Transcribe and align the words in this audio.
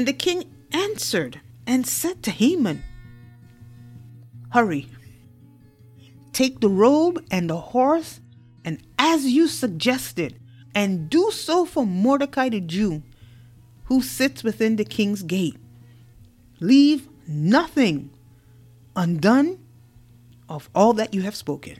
And 0.00 0.08
the 0.08 0.14
king 0.14 0.44
answered 0.72 1.42
and 1.66 1.86
said 1.86 2.22
to 2.22 2.30
Haman, 2.30 2.82
Hurry, 4.48 4.88
take 6.32 6.60
the 6.60 6.70
robe 6.70 7.22
and 7.30 7.50
the 7.50 7.58
horse, 7.58 8.18
and 8.64 8.82
as 8.98 9.26
you 9.26 9.46
suggested, 9.46 10.40
and 10.74 11.10
do 11.10 11.30
so 11.30 11.66
for 11.66 11.84
Mordecai 11.84 12.48
the 12.48 12.62
Jew, 12.62 13.02
who 13.84 14.00
sits 14.00 14.42
within 14.42 14.76
the 14.76 14.86
king's 14.86 15.22
gate. 15.22 15.58
Leave 16.60 17.06
nothing 17.28 18.08
undone 18.96 19.58
of 20.48 20.70
all 20.74 20.94
that 20.94 21.12
you 21.12 21.20
have 21.20 21.36
spoken. 21.36 21.76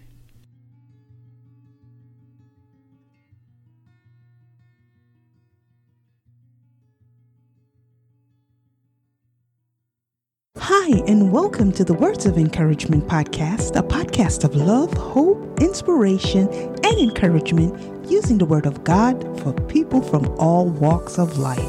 Hi, 10.91 11.05
and 11.07 11.31
welcome 11.31 11.71
to 11.73 11.85
the 11.85 11.95
Words 11.95 12.27
of 12.27 12.37
Encouragement 12.37 13.07
podcast, 13.07 13.77
a 13.77 13.83
podcast 13.83 14.43
of 14.43 14.57
love, 14.57 14.93
hope, 14.95 15.61
inspiration, 15.61 16.49
and 16.49 16.99
encouragement 16.99 18.11
using 18.11 18.39
the 18.39 18.45
Word 18.45 18.67
of 18.67 18.83
God 18.83 19.23
for 19.41 19.53
people 19.69 20.03
from 20.03 20.27
all 20.37 20.69
walks 20.69 21.17
of 21.17 21.39
life. 21.39 21.61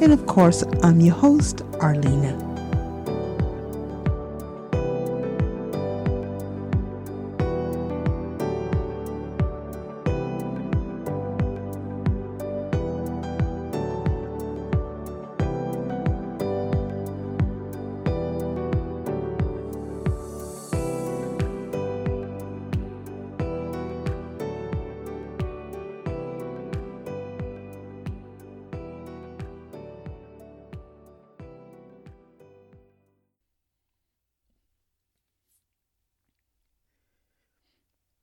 And 0.00 0.10
of 0.10 0.24
course, 0.24 0.64
I'm 0.82 1.00
your 1.00 1.14
host, 1.14 1.60
Arlena. 1.80 2.51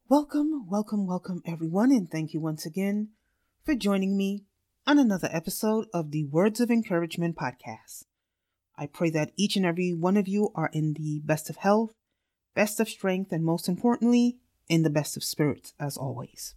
Welcome, 0.09 0.67
welcome, 0.67 1.05
welcome, 1.05 1.43
everyone, 1.45 1.91
and 1.91 2.09
thank 2.09 2.33
you 2.33 2.39
once 2.39 2.65
again 2.65 3.09
for 3.63 3.75
joining 3.75 4.17
me 4.17 4.43
on 4.87 4.97
another 4.97 5.29
episode 5.31 5.85
of 5.93 6.09
the 6.09 6.23
Words 6.23 6.59
of 6.59 6.71
Encouragement 6.71 7.35
podcast. 7.35 8.05
I 8.75 8.87
pray 8.87 9.11
that 9.11 9.33
each 9.37 9.55
and 9.55 9.67
every 9.67 9.93
one 9.93 10.17
of 10.17 10.27
you 10.27 10.49
are 10.55 10.71
in 10.73 10.93
the 10.93 11.21
best 11.23 11.47
of 11.51 11.57
health, 11.57 11.91
best 12.55 12.79
of 12.79 12.89
strength, 12.89 13.31
and 13.31 13.45
most 13.45 13.69
importantly, 13.69 14.39
in 14.67 14.81
the 14.81 14.89
best 14.89 15.15
of 15.15 15.23
spirits, 15.23 15.75
as 15.79 15.95
always. 15.95 16.55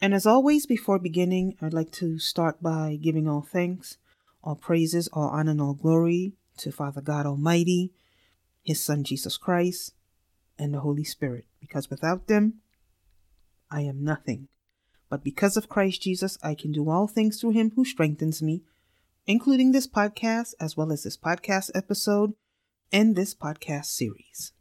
And 0.00 0.12
as 0.12 0.26
always, 0.26 0.66
before 0.66 0.98
beginning, 0.98 1.54
I'd 1.62 1.72
like 1.72 1.92
to 1.92 2.18
start 2.18 2.60
by 2.60 2.98
giving 3.00 3.28
all 3.28 3.42
thanks, 3.42 3.98
all 4.42 4.56
praises, 4.56 5.06
all 5.12 5.28
honor, 5.28 5.52
and 5.52 5.60
all 5.60 5.74
glory 5.74 6.32
to 6.56 6.72
Father 6.72 7.02
God 7.02 7.24
Almighty, 7.24 7.92
His 8.64 8.82
Son 8.82 9.04
Jesus 9.04 9.36
Christ 9.36 9.92
and 10.60 10.74
the 10.74 10.80
Holy 10.80 11.04
Spirit, 11.04 11.46
because 11.58 11.88
without 11.88 12.28
them, 12.28 12.60
I 13.70 13.80
am 13.80 14.04
nothing. 14.04 14.48
But 15.08 15.24
because 15.24 15.56
of 15.56 15.68
Christ 15.68 16.02
Jesus, 16.02 16.38
I 16.42 16.54
can 16.54 16.70
do 16.70 16.90
all 16.90 17.08
things 17.08 17.40
through 17.40 17.50
him 17.50 17.72
who 17.74 17.84
strengthens 17.84 18.42
me, 18.42 18.62
including 19.26 19.72
this 19.72 19.88
podcast, 19.88 20.54
as 20.60 20.76
well 20.76 20.92
as 20.92 21.02
this 21.02 21.16
podcast 21.16 21.70
episode 21.74 22.34
and 22.92 23.16
this 23.16 23.34
podcast 23.34 23.86
series. 23.86 24.52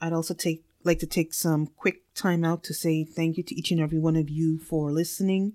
I'd 0.00 0.12
also 0.12 0.34
take 0.34 0.64
like 0.84 0.98
to 0.98 1.06
take 1.06 1.32
some 1.32 1.68
quick 1.68 2.02
time 2.14 2.44
out 2.44 2.64
to 2.64 2.74
say 2.74 3.04
thank 3.04 3.36
you 3.36 3.44
to 3.44 3.54
each 3.54 3.70
and 3.70 3.80
every 3.80 4.00
one 4.00 4.16
of 4.16 4.28
you 4.28 4.58
for 4.58 4.90
listening, 4.90 5.54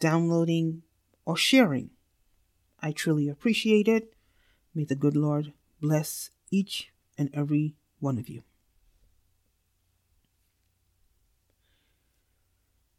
downloading, 0.00 0.82
or 1.26 1.36
sharing. 1.36 1.90
I 2.80 2.92
truly 2.92 3.28
appreciate 3.28 3.86
it. 3.86 4.14
May 4.74 4.84
the 4.84 4.94
good 4.94 5.16
Lord 5.16 5.52
bless 5.86 6.30
each 6.50 6.90
and 7.16 7.30
every 7.32 7.74
one 8.00 8.18
of 8.18 8.28
you. 8.28 8.42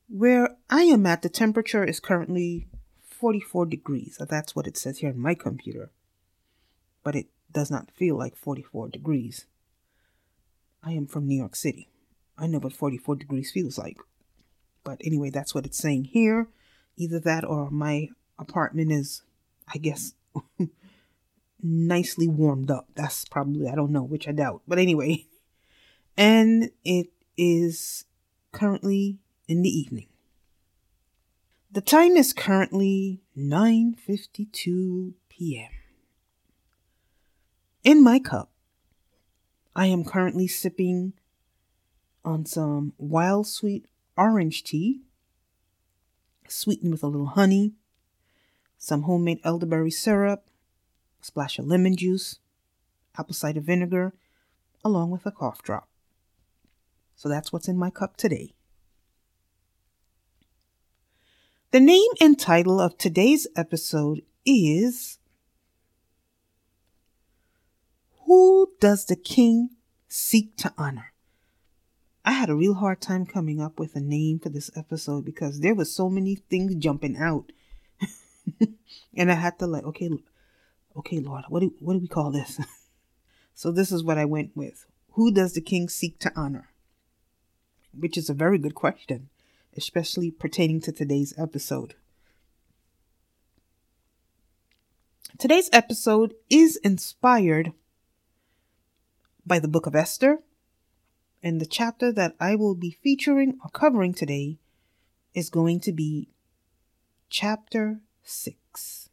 Where 0.07 0.55
I 0.69 0.83
am 0.83 1.05
at, 1.05 1.21
the 1.21 1.29
temperature 1.29 1.83
is 1.83 1.99
currently 1.99 2.67
44 3.01 3.65
degrees. 3.65 4.17
That's 4.17 4.55
what 4.55 4.67
it 4.67 4.77
says 4.77 4.99
here 4.99 5.09
on 5.09 5.19
my 5.19 5.35
computer. 5.35 5.91
But 7.03 7.15
it 7.15 7.27
does 7.51 7.69
not 7.69 7.91
feel 7.91 8.17
like 8.17 8.37
44 8.37 8.87
degrees. 8.87 9.45
I 10.81 10.93
am 10.93 11.07
from 11.07 11.27
New 11.27 11.37
York 11.37 11.57
City. 11.57 11.89
I 12.37 12.47
know 12.47 12.59
what 12.59 12.71
44 12.71 13.17
degrees 13.17 13.51
feels 13.51 13.77
like. 13.77 13.97
But 14.85 15.01
anyway, 15.03 15.29
that's 15.29 15.53
what 15.53 15.65
it's 15.65 15.77
saying 15.77 16.05
here. 16.05 16.47
Either 16.95 17.19
that 17.19 17.43
or 17.43 17.69
my 17.69 18.07
apartment 18.39 18.93
is, 18.93 19.23
I 19.73 19.77
guess, 19.77 20.13
nicely 21.61 22.27
warmed 22.27 22.71
up. 22.71 22.87
That's 22.95 23.25
probably, 23.25 23.67
I 23.67 23.75
don't 23.75 23.91
know, 23.91 24.03
which 24.03 24.27
I 24.27 24.31
doubt. 24.31 24.61
But 24.67 24.79
anyway, 24.79 25.25
and 26.17 26.71
it 26.83 27.07
is 27.37 28.05
currently 28.51 29.17
in 29.47 29.61
the 29.61 29.69
evening. 29.69 30.07
The 31.71 31.81
time 31.81 32.15
is 32.15 32.33
currently 32.33 33.21
9:52 33.37 35.13
p.m. 35.29 35.69
In 37.83 38.03
my 38.03 38.19
cup, 38.19 38.49
I 39.75 39.85
am 39.87 40.03
currently 40.03 40.47
sipping 40.47 41.13
on 42.25 42.45
some 42.45 42.93
wild 42.97 43.47
sweet 43.47 43.85
orange 44.17 44.63
tea, 44.63 45.01
sweetened 46.47 46.91
with 46.91 47.03
a 47.03 47.07
little 47.07 47.27
honey, 47.27 47.73
some 48.77 49.03
homemade 49.03 49.39
elderberry 49.43 49.91
syrup, 49.91 50.46
splash 51.27 51.59
of 51.59 51.67
lemon 51.67 51.95
juice, 51.95 52.39
apple 53.17 53.33
cider 53.33 53.61
vinegar, 53.61 54.13
along 54.83 55.11
with 55.11 55.25
a 55.25 55.31
cough 55.31 55.61
drop. 55.61 55.87
So 57.15 57.29
that's 57.29 57.51
what's 57.51 57.67
in 57.67 57.77
my 57.77 57.89
cup 57.89 58.17
today. 58.17 58.53
The 61.71 61.79
name 61.79 62.11
and 62.21 62.39
title 62.39 62.79
of 62.79 62.97
today's 62.97 63.45
episode 63.55 64.21
is 64.45 65.19
Who 68.25 68.71
Does 68.79 69.05
the 69.05 69.17
King 69.17 69.71
Seek 70.07 70.55
to 70.57 70.73
Honor? 70.77 71.11
I 72.23 72.31
had 72.31 72.49
a 72.49 72.55
real 72.55 72.75
hard 72.75 73.01
time 73.01 73.25
coming 73.25 73.61
up 73.61 73.79
with 73.79 73.95
a 73.95 73.99
name 73.99 74.39
for 74.39 74.49
this 74.49 74.69
episode 74.75 75.25
because 75.25 75.59
there 75.59 75.75
were 75.75 75.85
so 75.85 76.09
many 76.09 76.35
things 76.35 76.75
jumping 76.75 77.17
out. 77.17 77.51
and 79.15 79.31
I 79.31 79.35
had 79.35 79.59
to 79.59 79.67
like, 79.67 79.83
okay, 79.85 80.09
okay, 80.97 81.19
Lord, 81.19 81.45
what 81.49 81.61
do, 81.61 81.73
what 81.79 81.93
do 81.93 81.99
we 81.99 82.07
call 82.07 82.31
this? 82.31 82.59
so 83.53 83.71
this 83.71 83.91
is 83.91 84.03
what 84.03 84.17
I 84.17 84.25
went 84.25 84.55
with. 84.55 84.85
Who 85.11 85.31
does 85.31 85.53
the 85.53 85.61
king 85.61 85.89
seek 85.89 86.19
to 86.19 86.31
honor? 86.35 86.69
Which 87.97 88.17
is 88.17 88.29
a 88.29 88.33
very 88.33 88.57
good 88.57 88.75
question, 88.75 89.29
especially 89.75 90.31
pertaining 90.31 90.81
to 90.81 90.91
today's 90.91 91.33
episode. 91.37 91.95
Today's 95.37 95.69
episode 95.71 96.33
is 96.49 96.77
inspired 96.77 97.73
by 99.45 99.59
the 99.59 99.67
book 99.67 99.85
of 99.85 99.95
Esther, 99.95 100.39
and 101.43 101.61
the 101.61 101.65
chapter 101.65 102.11
that 102.11 102.35
I 102.39 102.55
will 102.55 102.75
be 102.75 102.91
featuring 102.91 103.57
or 103.63 103.69
covering 103.69 104.13
today 104.13 104.57
is 105.33 105.49
going 105.49 105.79
to 105.81 105.91
be 105.91 106.29
chapter 107.29 107.99
6. 108.23 109.06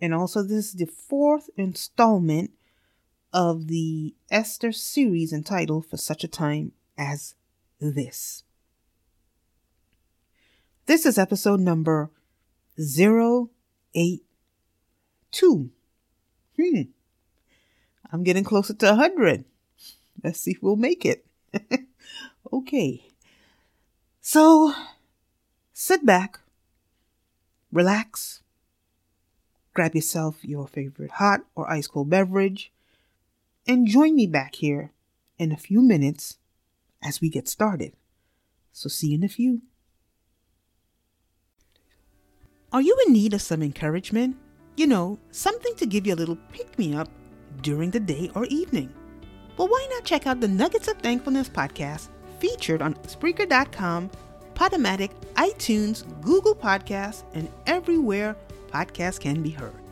And 0.00 0.14
also, 0.14 0.42
this 0.42 0.66
is 0.66 0.74
the 0.74 0.86
fourth 0.86 1.50
installment 1.56 2.52
of 3.32 3.66
the 3.66 4.14
Esther 4.30 4.72
series 4.72 5.32
entitled 5.32 5.86
For 5.86 5.96
Such 5.96 6.24
a 6.24 6.28
Time 6.28 6.72
as 6.96 7.34
This. 7.80 8.44
This 10.86 11.04
is 11.04 11.18
episode 11.18 11.60
number 11.60 12.10
082. 12.78 15.70
Hmm. 16.56 16.82
I'm 18.10 18.22
getting 18.22 18.44
closer 18.44 18.72
to 18.74 18.86
100. 18.86 19.44
Let's 20.24 20.40
see 20.40 20.52
if 20.52 20.62
we'll 20.62 20.76
make 20.76 21.04
it. 21.04 21.26
okay. 22.52 23.04
So, 24.20 24.72
sit 25.72 26.06
back, 26.06 26.40
relax, 27.70 28.42
Grab 29.78 29.94
yourself 29.94 30.38
your 30.42 30.66
favorite 30.66 31.12
hot 31.12 31.42
or 31.54 31.70
ice 31.70 31.86
cold 31.86 32.10
beverage 32.10 32.72
and 33.64 33.86
join 33.86 34.16
me 34.16 34.26
back 34.26 34.56
here 34.56 34.90
in 35.38 35.52
a 35.52 35.56
few 35.56 35.80
minutes 35.80 36.38
as 37.00 37.20
we 37.20 37.30
get 37.30 37.46
started. 37.46 37.92
So, 38.72 38.88
see 38.88 39.10
you 39.10 39.18
in 39.18 39.22
a 39.22 39.28
few. 39.28 39.62
Are 42.72 42.82
you 42.82 42.98
in 43.06 43.12
need 43.12 43.34
of 43.34 43.40
some 43.40 43.62
encouragement? 43.62 44.36
You 44.76 44.88
know, 44.88 45.20
something 45.30 45.76
to 45.76 45.86
give 45.86 46.08
you 46.08 46.14
a 46.14 46.18
little 46.18 46.38
pick 46.50 46.76
me 46.76 46.96
up 46.96 47.08
during 47.62 47.92
the 47.92 48.00
day 48.00 48.32
or 48.34 48.46
evening. 48.46 48.92
Well, 49.56 49.68
why 49.68 49.86
not 49.92 50.02
check 50.02 50.26
out 50.26 50.40
the 50.40 50.48
Nuggets 50.48 50.88
of 50.88 50.98
Thankfulness 50.98 51.48
podcast 51.48 52.08
featured 52.40 52.82
on 52.82 52.94
Spreaker.com, 53.06 54.10
Podomatic, 54.54 55.12
iTunes, 55.34 56.02
Google 56.20 56.56
Podcasts, 56.56 57.22
and 57.32 57.48
everywhere 57.68 58.34
podcasts 58.68 59.20
can 59.20 59.42
be 59.42 59.50
heard. 59.50 59.87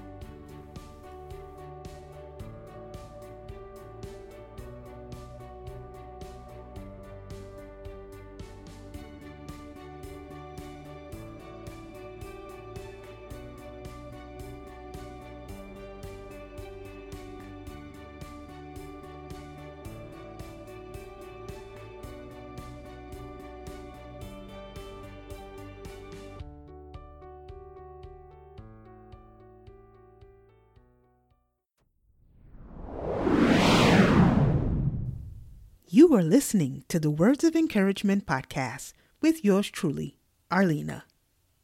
Are 36.17 36.23
listening 36.23 36.83
to 36.89 36.99
the 36.99 37.11
Words 37.11 37.45
of 37.45 37.55
Encouragement 37.55 38.25
podcast 38.25 38.95
with 39.21 39.45
yours 39.45 39.69
truly, 39.69 40.17
Arlena. 40.51 41.05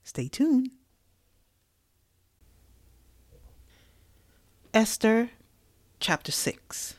Stay 0.05 0.29
tuned. 0.29 0.73
Esther 4.75 5.31
chapter 6.01 6.31
6. 6.31 6.97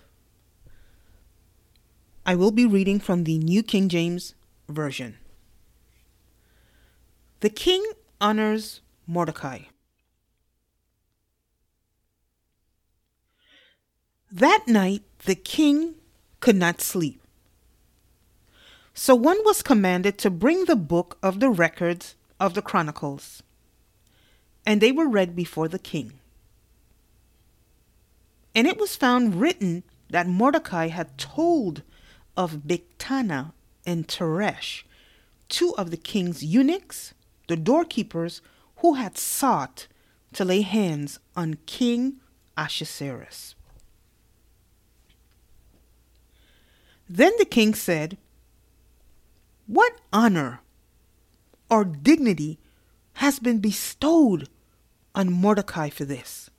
I 2.26 2.34
will 2.34 2.50
be 2.50 2.66
reading 2.66 3.00
from 3.00 3.24
the 3.24 3.38
New 3.38 3.62
King 3.62 3.88
James 3.88 4.34
Version. 4.68 5.18
The 7.42 7.52
king 7.52 7.86
honors 8.20 8.82
Mordecai. 9.06 9.60
That 14.32 14.64
night, 14.66 15.04
the 15.26 15.36
king 15.36 15.96
could 16.40 16.56
not 16.56 16.82
sleep. 16.82 17.23
So 18.94 19.16
one 19.16 19.40
was 19.44 19.64
commanded 19.64 20.18
to 20.20 20.30
bring 20.30 20.66
the 20.66 20.76
book 20.76 21.18
of 21.24 21.40
the 21.40 21.50
records 21.50 22.16
of 22.40 22.54
the 22.54 22.62
Chronicles, 22.62 23.42
and 24.66 24.80
they 24.80 24.92
were 24.92 25.08
read 25.08 25.36
before 25.36 25.68
the 25.68 25.80
king. 25.80 26.14
And 28.54 28.68
it 28.68 28.78
was 28.78 28.96
found 28.96 29.42
written 29.42 29.84
that 30.10 30.28
Mordecai 30.28 30.90
had 30.90 31.18
told 31.18 31.82
of 32.38 32.62
Bigthana 32.68 33.54
and 33.86 34.08
Teresh, 34.08 34.84
two 35.50 35.74
of 35.76 35.90
the 35.90 35.98
king's 35.98 36.44
eunuchs, 36.44 37.14
the 37.48 37.58
doorkeepers, 37.58 38.42
who 38.78 38.94
had 38.94 39.18
sought 39.18 39.88
to 40.34 40.46
lay 40.46 40.62
hands 40.62 41.20
on 41.36 41.58
King 41.66 42.18
Ahasuerus. 42.56 43.56
Then 47.10 47.34
the 47.38 47.46
king 47.46 47.74
said, 47.74 48.18
What 49.68 49.94
honor 50.12 50.62
or 51.70 51.86
dignity 51.86 52.60
has 53.14 53.40
been 53.40 53.60
bestowed 53.60 54.50
on 55.16 55.32
Mordecai 55.32 55.90
for 55.90 56.06
this? 56.06 56.50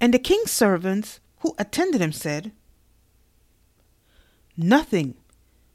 And 0.00 0.12
the 0.12 0.18
king's 0.18 0.50
servants 0.50 1.20
who 1.40 1.54
attended 1.58 2.00
him 2.00 2.12
said, 2.12 2.52
Nothing 4.56 5.14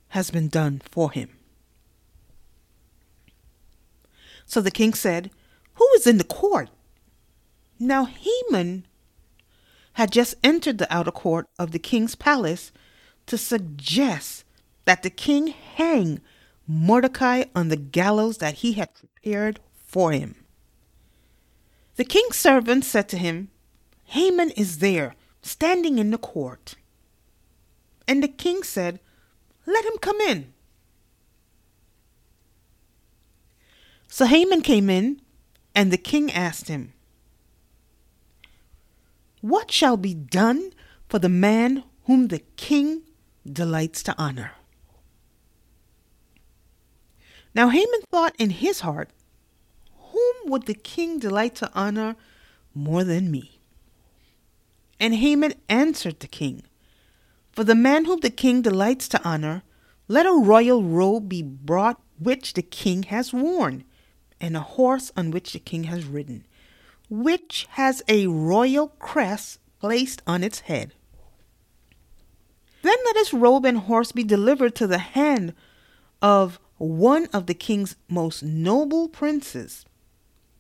has 0.10 0.32
been 0.32 0.48
done 0.48 0.82
for 0.90 1.12
him. 1.12 1.30
So 4.46 4.60
the 4.60 4.72
king 4.72 4.94
said, 4.94 5.32
Who 5.76 5.88
is 5.96 6.06
in 6.06 6.18
the 6.18 6.24
court? 6.24 6.70
Now 7.80 8.06
Haman 8.06 8.86
had 9.94 10.12
just 10.12 10.36
entered 10.44 10.78
the 10.78 10.94
outer 10.94 11.12
court 11.12 11.48
of 11.58 11.72
the 11.72 11.80
king's 11.80 12.16
palace 12.16 12.72
to 13.32 13.38
suggest 13.38 14.44
that 14.84 15.04
the 15.04 15.10
king 15.10 15.48
hang 15.48 16.20
Mordecai 16.68 17.46
on 17.56 17.70
the 17.70 17.78
gallows 17.78 18.40
that 18.40 18.56
he 18.56 18.74
had 18.74 18.94
prepared 18.94 19.62
for 19.74 20.12
him. 20.12 20.36
The 21.96 22.04
king's 22.04 22.36
servant 22.36 22.84
said 22.84 23.08
to 23.08 23.18
him, 23.18 23.48
Haman 24.08 24.50
is 24.50 24.80
there, 24.80 25.16
standing 25.42 25.98
in 25.98 26.12
the 26.12 26.18
court. 26.18 26.76
And 28.06 28.22
the 28.22 28.28
king 28.28 28.64
said, 28.64 29.00
Let 29.66 29.86
him 29.86 29.98
come 30.02 30.20
in. 30.20 30.52
So 34.10 34.26
Haman 34.26 34.62
came 34.62 34.90
in, 34.90 35.22
and 35.74 35.90
the 35.90 35.98
king 35.98 36.34
asked 36.34 36.68
him, 36.68 36.92
What 39.40 39.72
shall 39.72 39.96
be 39.96 40.14
done 40.14 40.74
for 41.08 41.18
the 41.18 41.30
man 41.30 41.86
whom 42.04 42.28
the 42.28 42.40
king 42.58 43.04
delights 43.50 44.04
to 44.04 44.16
honor? 44.18 44.52
Now 47.54 47.70
Haman 47.70 48.02
thought 48.10 48.36
in 48.38 48.50
his 48.50 48.82
heart, 48.82 49.10
Whom 50.12 50.52
would 50.52 50.66
the 50.66 50.74
king 50.74 51.20
delight 51.20 51.56
to 51.56 51.72
honor 51.74 52.16
more 52.74 53.04
than 53.04 53.32
me? 53.32 53.60
And 55.00 55.16
Haman 55.16 55.54
answered 55.68 56.20
the 56.20 56.28
king, 56.28 56.64
For 57.52 57.64
the 57.64 57.76
man 57.76 58.06
whom 58.06 58.20
the 58.20 58.30
king 58.30 58.62
delights 58.62 59.08
to 59.10 59.24
honor, 59.28 59.64
let 60.08 60.26
a 60.26 60.32
royal 60.32 60.84
robe 60.84 61.30
be 61.30 61.42
brought 61.42 62.02
which 62.20 62.54
the 62.54 62.62
king 62.62 63.04
has 63.04 63.34
worn, 63.34 63.84
and 64.40 64.56
a 64.56 64.62
horse 64.62 65.12
on 65.18 65.32
which 65.32 65.54
the 65.54 65.60
king 65.60 65.86
has 65.86 66.06
ridden, 66.06 66.46
which 67.10 67.68
has 67.72 68.04
a 68.08 68.28
royal 68.28 68.90
crest 69.00 69.60
placed 69.80 70.22
on 70.28 70.44
its 70.44 70.62
head. 70.62 70.94
Then 72.82 72.98
let 73.06 73.18
his 73.18 73.34
robe 73.34 73.66
and 73.66 73.78
horse 73.78 74.12
be 74.12 74.24
delivered 74.24 74.76
to 74.76 74.88
the 74.88 74.98
hand 74.98 75.54
of 76.22 76.60
one 76.78 77.28
of 77.28 77.46
the 77.46 77.54
king's 77.54 77.96
most 78.08 78.42
noble 78.42 79.08
princes, 79.08 79.86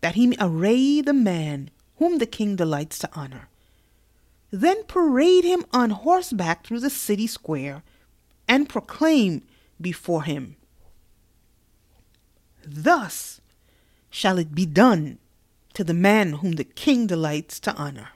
that 0.01 0.15
he 0.15 0.27
may 0.27 0.37
array 0.39 1.01
the 1.01 1.13
man 1.13 1.69
whom 1.97 2.17
the 2.17 2.25
king 2.25 2.55
delights 2.55 2.99
to 2.99 3.09
honor. 3.13 3.49
Then 4.51 4.83
parade 4.83 5.43
him 5.43 5.65
on 5.71 5.91
horseback 5.91 6.65
through 6.65 6.81
the 6.81 6.89
city 6.89 7.25
square, 7.25 7.83
and 8.47 8.69
proclaim 8.69 9.43
before 9.79 10.23
him, 10.23 10.57
Thus 12.63 13.41
shall 14.09 14.37
it 14.37 14.53
be 14.53 14.65
done 14.65 15.17
to 15.73 15.83
the 15.83 15.93
man 15.93 16.33
whom 16.33 16.53
the 16.53 16.63
king 16.63 17.07
delights 17.07 17.59
to 17.61 17.73
honor. 17.75 18.09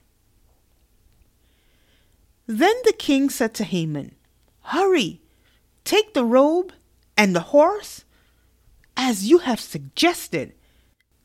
Then 2.48 2.76
the 2.84 2.94
king 2.94 3.30
said 3.30 3.54
to 3.56 3.64
Haman, 3.64 4.16
Hurry, 4.62 5.22
take 5.84 6.14
the 6.14 6.26
robe 6.26 6.74
and 7.18 7.36
the 7.36 7.52
horse, 7.52 8.06
as 8.96 9.30
you 9.30 9.40
have 9.40 9.60
suggested, 9.60 10.54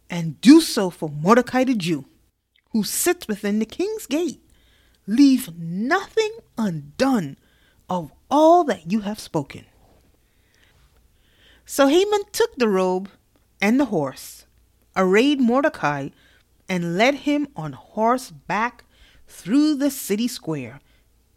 and 0.08 0.40
do 0.40 0.60
so 0.60 0.90
for 0.90 1.08
Mordecai 1.08 1.64
the 1.64 1.74
Jew, 1.74 2.06
who 2.72 2.82
sits 2.84 3.28
within 3.28 3.58
the 3.58 3.66
king's 3.66 4.06
gate. 4.06 4.40
Leave 5.06 5.58
nothing 5.58 6.30
undone 6.56 7.36
of 7.88 8.12
all 8.30 8.64
that 8.64 8.90
you 8.90 9.00
have 9.00 9.18
spoken. 9.18 9.64
So 11.66 11.86
Haman 11.86 12.22
took 12.32 12.56
the 12.56 12.68
robe 12.68 13.10
and 13.60 13.78
the 13.78 13.86
horse, 13.86 14.46
arrayed 14.96 15.40
Mordecai, 15.40 16.10
and 16.68 16.96
led 16.96 17.14
him 17.26 17.48
on 17.56 17.72
horseback 17.72 18.84
through 19.26 19.74
the 19.76 19.90
city 19.90 20.28
square, 20.28 20.80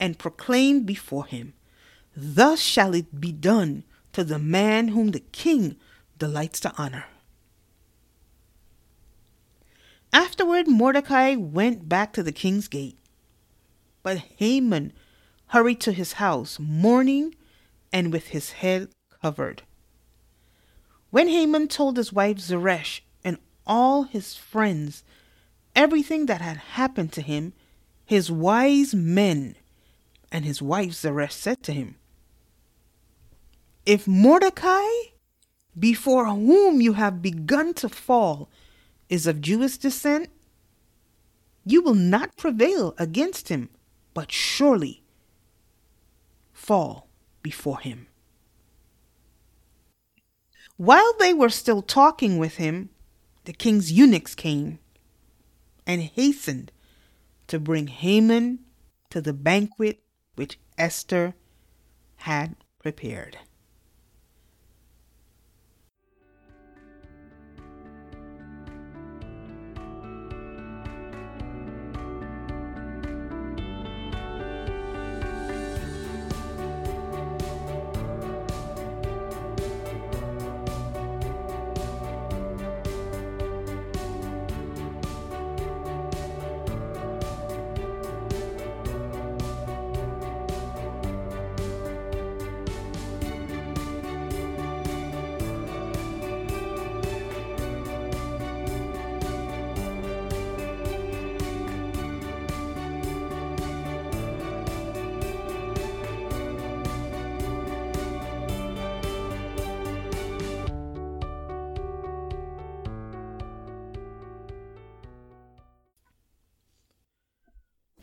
and 0.04 0.20
proclaimed 0.20 0.86
before 0.86 1.26
him, 1.26 1.54
Thus 2.14 2.60
shall 2.60 2.94
it 2.94 3.22
be 3.22 3.32
done 3.32 3.86
to 4.12 4.26
the 4.26 4.38
man 4.38 4.90
whom 4.90 5.12
the 5.12 5.22
king 5.22 5.78
delights 6.20 6.60
to 6.60 6.74
honor. 6.78 7.06
Afterward, 10.12 10.68
Mordecai 10.68 11.36
went 11.36 11.88
back 11.88 12.12
to 12.14 12.22
the 12.22 12.34
king's 12.34 12.68
gate. 12.68 12.98
But 14.04 14.18
Haman 14.40 14.92
hurried 15.48 15.80
to 15.80 15.94
his 15.94 16.14
house, 16.14 16.60
mourning 16.60 17.36
and 17.94 18.12
with 18.12 18.28
his 18.28 18.52
head 18.52 18.90
covered. 19.22 19.64
When 21.12 21.30
Haman 21.30 21.70
told 21.70 21.96
his 21.96 22.12
wife 22.12 22.40
Zeresh 22.40 23.02
and 23.24 23.38
all 23.66 24.04
his 24.04 24.36
friends 24.36 25.06
everything 25.78 26.26
that 26.26 26.42
had 26.42 26.58
happened 26.58 27.14
to 27.14 27.22
him, 27.22 27.54
his 28.06 28.30
wise 28.30 28.94
men 28.94 29.56
and 30.34 30.44
his 30.44 30.62
wife 30.62 30.92
Zeresh 30.92 31.32
said 31.34 31.64
to 31.64 31.72
him, 31.72 31.96
If 33.86 34.08
Mordecai 34.08 34.84
before 35.78 36.26
whom 36.26 36.82
you 36.82 36.94
have 36.94 37.22
begun 37.22 37.74
to 37.76 37.90
fall, 37.90 38.50
is 39.10 39.28
of 39.28 39.42
Jewish 39.42 39.78
descent, 39.78 40.30
you 41.66 41.82
will 41.82 41.96
not 41.96 42.38
prevail 42.38 42.94
against 42.98 43.50
him, 43.50 43.70
but 44.14 44.32
surely 44.32 45.04
fall 46.52 47.10
before 47.42 47.80
him. 47.80 48.08
While 50.78 51.14
they 51.20 51.34
were 51.34 51.50
still 51.50 51.82
talking 51.82 52.38
with 52.38 52.56
him, 52.56 52.90
the 53.46 53.54
king's 53.54 53.92
eunuchs 53.92 54.36
came 54.36 54.80
and 55.86 56.02
hastened 56.02 56.72
to 57.48 57.60
bring 57.60 57.88
Haman 57.88 58.60
to 59.10 59.22
the 59.22 59.34
banquet 59.34 60.03
which 60.36 60.60
Esther 60.78 61.36
had 62.18 62.56
prepared. 62.80 63.38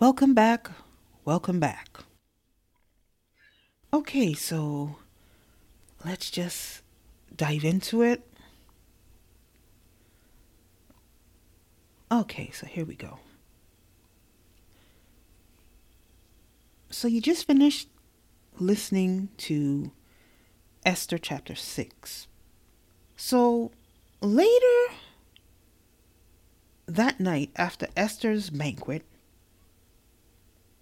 Welcome 0.01 0.33
back. 0.33 0.71
Welcome 1.27 1.61
back. 1.61 1.99
Okay, 3.93 4.33
so 4.33 4.97
let's 6.07 6.31
just 6.31 6.81
dive 7.37 7.65
into 7.65 8.01
it. 8.01 8.27
Okay, 12.11 12.51
so 12.51 12.67
here 12.67 12.87
we 12.87 12.95
go. 12.95 13.19
So 16.89 17.07
you 17.07 17.21
just 17.21 17.47
finished 17.47 17.91
listening 18.59 19.29
to 19.37 19.93
Esther 20.83 21.19
chapter 21.19 21.55
6. 21.55 22.27
So 23.19 23.71
later 24.23 24.95
that 26.87 27.21
night, 27.21 27.51
after 27.55 27.89
Esther's 27.95 28.49
banquet, 28.49 29.05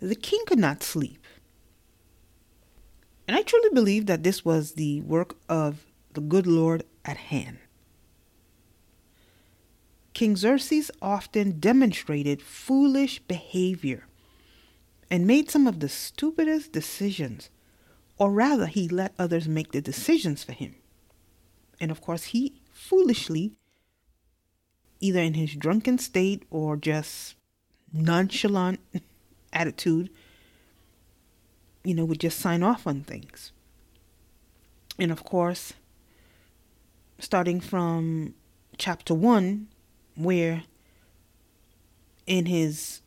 the 0.00 0.14
king 0.14 0.42
could 0.46 0.58
not 0.58 0.82
sleep. 0.82 1.24
And 3.26 3.36
I 3.36 3.42
truly 3.42 3.70
believe 3.70 4.06
that 4.06 4.22
this 4.22 4.44
was 4.44 4.72
the 4.72 5.00
work 5.02 5.36
of 5.48 5.84
the 6.14 6.20
good 6.20 6.46
Lord 6.46 6.84
at 7.04 7.16
hand. 7.16 7.58
King 10.14 10.36
Xerxes 10.36 10.90
often 11.00 11.60
demonstrated 11.60 12.42
foolish 12.42 13.20
behavior 13.20 14.06
and 15.10 15.26
made 15.26 15.50
some 15.50 15.66
of 15.66 15.80
the 15.80 15.88
stupidest 15.88 16.72
decisions, 16.72 17.50
or 18.16 18.32
rather, 18.32 18.66
he 18.66 18.88
let 18.88 19.14
others 19.18 19.46
make 19.46 19.72
the 19.72 19.80
decisions 19.80 20.42
for 20.42 20.52
him. 20.52 20.74
And 21.80 21.90
of 21.90 22.00
course, 22.00 22.24
he 22.24 22.60
foolishly, 22.72 23.52
either 25.00 25.20
in 25.20 25.34
his 25.34 25.54
drunken 25.54 25.98
state 25.98 26.44
or 26.50 26.76
just 26.76 27.36
nonchalant 27.92 28.80
attitude, 29.52 30.10
you 31.84 31.94
know, 31.94 32.04
would 32.04 32.20
just 32.20 32.38
sign 32.38 32.62
off 32.62 32.86
on 32.86 33.02
things. 33.02 33.52
And 34.98 35.12
of 35.12 35.24
course, 35.24 35.74
starting 37.18 37.60
from 37.60 38.34
chapter 38.76 39.14
one, 39.14 39.68
where 40.16 40.64
in 42.26 42.46
his 42.46 43.00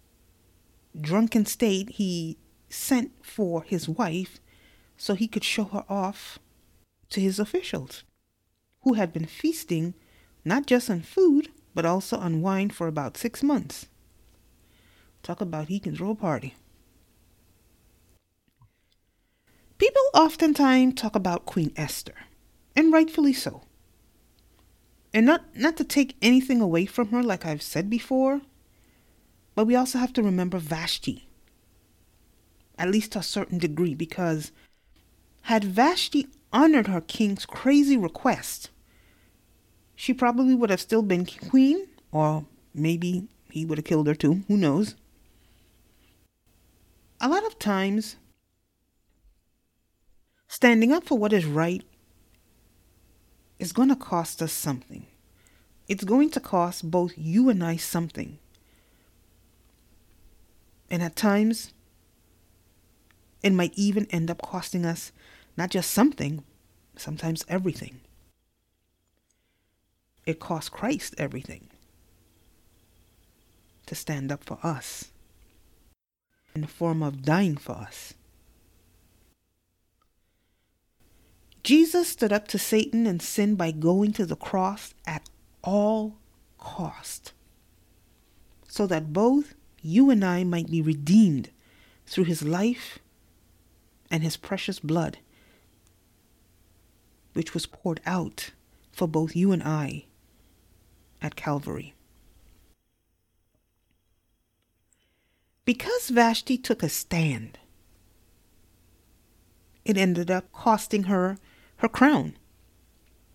drunken 1.00 1.46
state 1.46 1.92
he 1.92 2.38
sent 2.70 3.12
for 3.24 3.64
his 3.64 3.88
wife 3.88 4.40
so 4.98 5.14
he 5.14 5.28
could 5.28 5.44
show 5.44 5.66
her 5.66 5.86
off 5.90 6.40
to 7.10 7.20
his 7.20 7.40
officials, 7.40 8.04
who 8.82 8.94
had 8.94 9.12
been 9.12 9.26
feasting 9.26 9.94
not 10.44 10.66
just 10.66 10.90
on 10.90 11.02
food, 11.02 11.50
but 11.74 11.86
also 11.86 12.18
on 12.18 12.42
wine 12.42 12.70
for 12.70 12.88
about 12.88 13.18
six 13.18 13.44
months. 13.44 13.88
Talk 15.24 15.42
about 15.42 15.68
he 15.68 15.80
can 15.80 15.96
throw 15.96 16.12
a 16.12 16.16
party. 16.16 16.56
People 19.78 20.02
oftentimes 20.14 20.96
talk 20.96 21.16
about 21.16 21.46
Queen 21.46 21.72
Esther, 21.76 22.16
and 22.76 22.94
rightfully 22.94 23.34
so. 23.34 23.64
And 25.14 25.26
not, 25.26 25.56
not 25.56 25.76
to 25.78 25.84
take 25.84 26.16
anything 26.22 26.62
away 26.62 26.86
from 26.86 27.10
her, 27.10 27.24
like 27.24 27.46
I've 27.46 27.62
said 27.62 27.90
before, 27.90 28.42
but 29.56 29.66
we 29.66 29.76
also 29.76 29.98
have 29.98 30.14
to 30.14 30.24
remember 30.24 30.58
Vashti, 30.58 31.28
at 32.78 32.90
least 32.90 33.14
to 33.14 33.20
a 33.20 33.24
certain 33.24 33.58
degree, 33.58 33.94
because 33.94 34.52
had 35.44 35.64
Vashti 35.64 36.28
honored 36.54 36.88
her 36.88 37.02
king's 37.02 37.46
crazy 37.46 37.98
request, 37.98 38.70
she 39.96 40.14
probably 40.14 40.56
would 40.56 40.70
have 40.70 40.82
still 40.82 41.02
been 41.02 41.26
queen, 41.26 41.88
or 42.12 42.46
maybe 42.74 43.28
he 43.50 43.66
would 43.66 43.78
have 43.78 43.86
killed 43.86 44.08
her 44.08 44.16
too, 44.16 44.44
who 44.48 44.58
knows. 44.58 44.96
A 47.24 47.30
lot 47.30 47.46
of 47.46 47.60
times, 47.60 48.16
standing 50.48 50.92
up 50.92 51.04
for 51.04 51.20
what 51.20 51.32
is 51.32 51.46
right 51.46 51.84
is 53.60 53.74
going 53.74 53.90
to 53.90 53.96
cost 53.96 54.42
us 54.42 54.52
something. 54.52 55.06
It's 55.88 56.04
going 56.04 56.32
to 56.32 56.40
cost 56.40 56.90
both 56.90 57.14
you 57.16 57.48
and 57.48 57.64
I 57.64 57.76
something. 57.76 58.40
And 60.90 61.04
at 61.04 61.16
times, 61.16 61.74
it 63.44 63.54
might 63.54 63.74
even 63.76 64.08
end 64.10 64.32
up 64.32 64.42
costing 64.42 64.84
us 64.84 65.12
not 65.56 65.70
just 65.70 65.92
something, 65.92 66.44
sometimes 66.96 67.46
everything. 67.48 68.02
It 70.26 70.40
cost 70.40 70.72
Christ 70.72 71.14
everything 71.20 71.70
to 73.86 73.94
stand 73.94 74.32
up 74.32 74.44
for 74.44 74.58
us 74.64 75.11
in 76.54 76.62
the 76.62 76.68
form 76.68 77.02
of 77.02 77.24
dying 77.24 77.58
for 77.58 77.74
us. 77.74 78.14
Jesus 81.64 82.10
stood 82.10 82.34
up 82.34 82.48
to 82.50 82.58
Satan 82.58 83.06
and 83.06 83.22
sin 83.22 83.56
by 83.56 83.72
going 83.72 84.14
to 84.14 84.26
the 84.26 84.36
cross 84.36 84.94
at 85.06 85.30
all 85.64 86.16
cost 86.58 87.34
so 88.68 88.88
that 88.88 89.14
both 89.14 89.54
you 89.82 90.10
and 90.10 90.24
I 90.24 90.44
might 90.44 90.72
be 90.72 90.82
redeemed 90.82 91.50
through 92.06 92.24
his 92.24 92.42
life 92.42 93.00
and 94.10 94.24
his 94.24 94.38
precious 94.38 94.80
blood 94.80 95.20
which 97.34 97.54
was 97.54 97.66
poured 97.66 98.02
out 98.06 98.52
for 98.92 99.08
both 99.08 99.36
you 99.36 99.52
and 99.52 99.64
I 99.64 100.06
at 101.22 101.36
Calvary. 101.36 101.94
Because 105.66 106.10
Vashti 106.10 106.58
took 106.58 106.82
a 106.82 106.90
stand, 106.90 107.60
it 109.86 109.98
ended 109.98 110.32
up 110.32 110.52
costing 110.52 111.04
her 111.04 111.38
her 111.78 111.90
crown, 111.90 112.38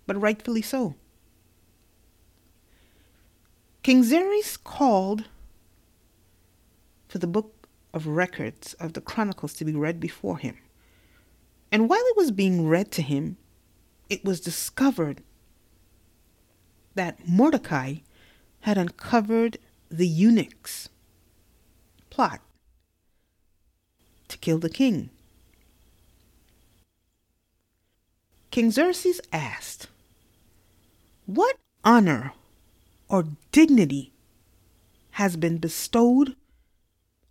but 0.07 0.21
rightfully 0.21 0.63
so. 0.63 0.95
King 3.83 4.03
Xerxes 4.03 4.57
called 4.57 5.25
for 7.09 7.19
the 7.19 7.27
book 7.27 7.69
of 7.95 8.07
records 8.07 8.75
of 8.75 8.93
the 8.93 9.01
Chronicles 9.01 9.55
to 9.55 9.65
be 9.65 9.73
read 9.73 10.01
before 10.01 10.39
him. 10.39 10.57
And 11.71 11.89
while 11.89 12.03
it 12.07 12.17
was 12.17 12.31
being 12.31 12.67
read 12.69 12.91
to 12.93 13.03
him, 13.03 13.37
it 14.09 14.25
was 14.25 14.41
discovered 14.41 15.23
that 16.95 17.29
Mordecai 17.29 17.97
had 18.61 18.79
uncovered 18.79 19.59
the 19.89 20.07
eunuchs 20.07 20.89
plot 22.17 22.41
to 24.27 24.39
kill 24.39 24.57
the 24.57 24.71
king. 24.71 25.11
King 28.51 28.71
Xerxes 28.71 29.21
asked, 29.35 29.89
What 31.27 31.57
honor 31.85 32.33
or 33.11 33.27
dignity 33.53 34.15
has 35.21 35.37
been 35.37 35.59
bestowed 35.59 36.37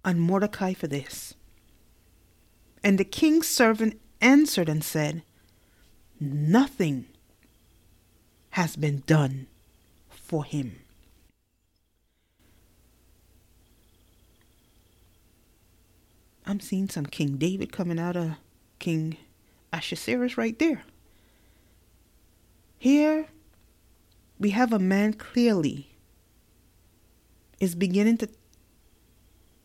on 0.04 0.20
Mordecai 0.20 0.74
for 0.74 0.86
this? 0.86 1.34
And 2.84 3.00
the 3.00 3.06
king's 3.06 3.48
servant 3.48 4.00
answered 4.22 4.70
and 4.70 4.84
said, 4.84 5.24
Nothing 6.20 7.06
has 8.52 8.76
been 8.76 9.02
done 9.08 9.48
for 10.12 10.46
him. 10.46 10.85
I'm 16.46 16.60
seeing 16.60 16.90
some 16.90 17.06
King 17.06 17.38
David 17.38 17.72
coming 17.72 18.00
out 18.00 18.16
of 18.16 18.32
King 18.80 19.18
Ahasuerus 19.74 20.38
right 20.38 20.58
there. 20.60 20.84
Here 22.78 23.28
we 24.38 24.52
have 24.52 24.74
a 24.74 24.80
man 24.80 25.14
clearly 25.14 25.96
is 27.60 27.74
beginning 27.74 28.18
to 28.18 28.30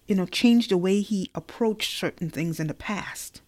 you 0.06 0.14
know 0.14 0.26
change 0.26 0.68
the 0.68 0.78
way 0.78 1.00
he 1.00 1.30
approached 1.34 1.99
certain 1.99 2.30
things 2.30 2.58
in 2.58 2.66
the 2.66 2.75
past. 2.75 3.42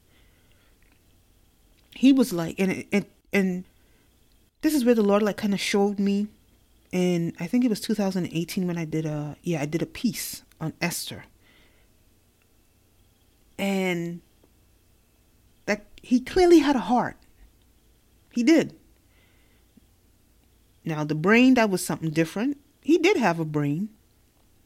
He 1.95 2.13
was 2.13 2.33
like 2.33 2.59
and 2.59 2.85
and 2.93 3.07
and 3.33 3.65
this 4.61 4.75
is 4.75 4.85
where 4.85 4.95
the 4.95 5.03
Lord 5.03 5.23
like 5.23 5.37
kind 5.37 5.55
of 5.55 5.61
showed 5.61 5.99
me 5.99 6.29
and 6.93 7.35
I 7.41 7.47
think 7.47 7.65
it 7.65 7.71
was 7.71 7.81
2018 7.81 8.67
when 8.67 8.77
I 8.77 8.85
did 8.85 9.07
a 9.07 9.37
yeah, 9.43 9.63
I 9.63 9.67
did 9.67 9.81
a 9.83 9.87
piece 9.87 10.43
on 10.61 10.75
Esther 10.81 11.25
and 13.59 14.21
that 15.67 15.87
he 16.03 16.21
clearly 16.21 16.59
had 16.61 16.77
a 16.77 16.81
heart. 16.81 17.17
He 18.33 18.43
did. 18.43 18.75
Now, 20.85 21.05
the 21.05 21.15
brain, 21.15 21.55
that 21.55 21.71
was 21.71 21.85
something 21.85 22.11
different. 22.11 22.59
He 22.83 22.99
did 22.99 23.17
have 23.17 23.39
a 23.39 23.45
brain, 23.45 23.91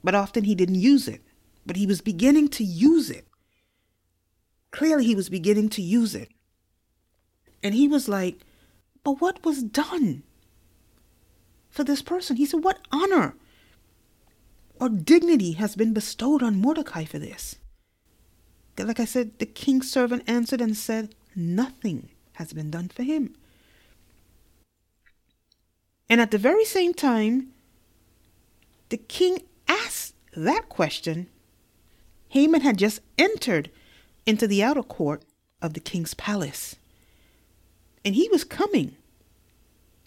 but 0.03 0.15
often 0.15 0.45
he 0.45 0.55
didn't 0.55 0.77
use 0.77 1.09
it. 1.09 1.21
But 1.67 1.77
he 1.77 1.87
was 1.87 2.01
beginning 2.01 2.49
to 2.51 2.65
use 2.65 3.11
it. 3.11 3.27
Clearly, 4.71 5.05
he 5.05 5.15
was 5.15 5.29
beginning 5.29 5.69
to 5.71 5.83
use 5.83 6.15
it. 6.15 6.31
And 7.63 7.75
he 7.75 7.89
was 7.89 8.09
like, 8.09 8.39
But 9.03 9.21
what 9.21 9.45
was 9.45 9.63
done 9.63 10.23
for 11.69 11.83
this 11.85 12.03
person? 12.03 12.37
He 12.37 12.47
said, 12.47 12.63
What 12.63 12.79
honor 12.93 13.35
or 14.79 14.89
dignity 14.89 15.53
has 15.53 15.75
been 15.75 15.93
bestowed 15.93 16.43
on 16.43 16.61
Mordecai 16.61 17.05
for 17.05 17.19
this? 17.19 17.57
Like 18.79 19.01
I 19.01 19.05
said, 19.05 19.39
the 19.39 19.47
king's 19.47 19.91
servant 19.91 20.25
answered 20.27 20.61
and 20.61 20.77
said, 20.77 21.15
Nothing 21.35 22.11
has 22.35 22.53
been 22.53 22.71
done 22.71 22.89
for 22.89 23.03
him. 23.03 23.35
And 26.09 26.21
at 26.21 26.31
the 26.31 26.39
very 26.39 26.65
same 26.65 26.95
time, 26.95 27.49
the 28.91 28.97
king 28.97 29.39
asked 29.69 30.15
that 30.37 30.69
question. 30.69 31.29
Haman 32.29 32.61
had 32.61 32.77
just 32.77 33.01
entered 33.19 33.71
into 34.25 34.47
the 34.47 34.63
outer 34.63 34.83
court 34.83 35.23
of 35.63 35.75
the 35.75 35.81
king's 35.81 36.15
palace. 36.15 36.77
And 38.05 38.15
he 38.15 38.29
was 38.29 38.45
coming 38.45 38.97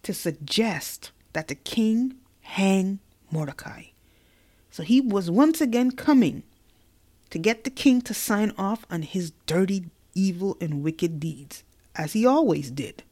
to 0.03 0.13
suggest 0.13 1.11
that 1.33 1.47
the 1.47 1.55
king 1.55 2.15
hang 2.41 2.99
Mordecai. 3.31 3.83
So 4.71 4.83
he 4.83 5.01
was 5.01 5.29
once 5.29 5.59
again 5.61 5.91
coming 5.91 6.43
to 7.29 7.37
get 7.39 7.63
the 7.63 7.69
king 7.69 8.01
to 8.01 8.13
sign 8.13 8.53
off 8.57 8.85
on 8.89 9.03
his 9.03 9.31
dirty, 9.45 9.85
evil, 10.15 10.57
and 10.59 10.83
wicked 10.83 11.19
deeds, 11.19 11.63
as 11.95 12.13
he 12.13 12.25
always 12.25 12.71
did. 12.71 13.03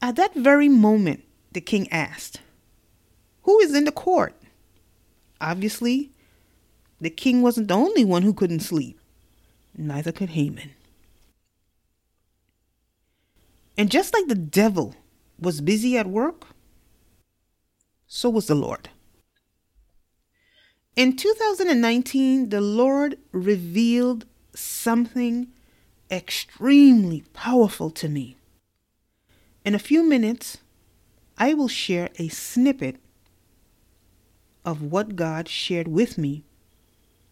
At 0.00 0.16
that 0.16 0.34
very 0.34 0.68
moment, 0.68 1.24
the 1.52 1.60
king 1.60 1.90
asked, 1.92 2.40
Who 3.42 3.60
is 3.60 3.74
in 3.74 3.84
the 3.84 3.92
court? 3.92 4.34
Obviously, 5.40 6.10
the 7.00 7.10
king 7.10 7.42
wasn't 7.42 7.68
the 7.68 7.74
only 7.74 8.04
one 8.04 8.22
who 8.22 8.32
couldn't 8.32 8.60
sleep. 8.60 8.98
Neither 9.76 10.12
could 10.12 10.30
Haman. 10.30 10.70
And 13.76 13.90
just 13.90 14.14
like 14.14 14.28
the 14.28 14.34
devil 14.34 14.94
was 15.38 15.60
busy 15.60 15.96
at 15.96 16.06
work, 16.06 16.46
so 18.06 18.28
was 18.30 18.46
the 18.46 18.54
Lord. 18.54 18.90
In 20.94 21.16
2019, 21.16 22.50
the 22.50 22.60
Lord 22.60 23.18
revealed 23.32 24.26
something 24.54 25.48
extremely 26.10 27.24
powerful 27.32 27.90
to 27.92 28.08
me. 28.08 28.36
In 29.64 29.74
a 29.74 29.78
few 29.78 30.06
minutes, 30.06 30.58
I 31.38 31.54
will 31.54 31.68
share 31.68 32.10
a 32.18 32.28
snippet 32.28 32.96
of 34.66 34.82
what 34.82 35.16
God 35.16 35.48
shared 35.48 35.88
with 35.88 36.18
me 36.18 36.44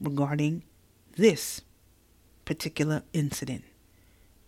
regarding 0.01 0.63
this 1.17 1.61
particular 2.47 3.03
incident. 3.13 3.65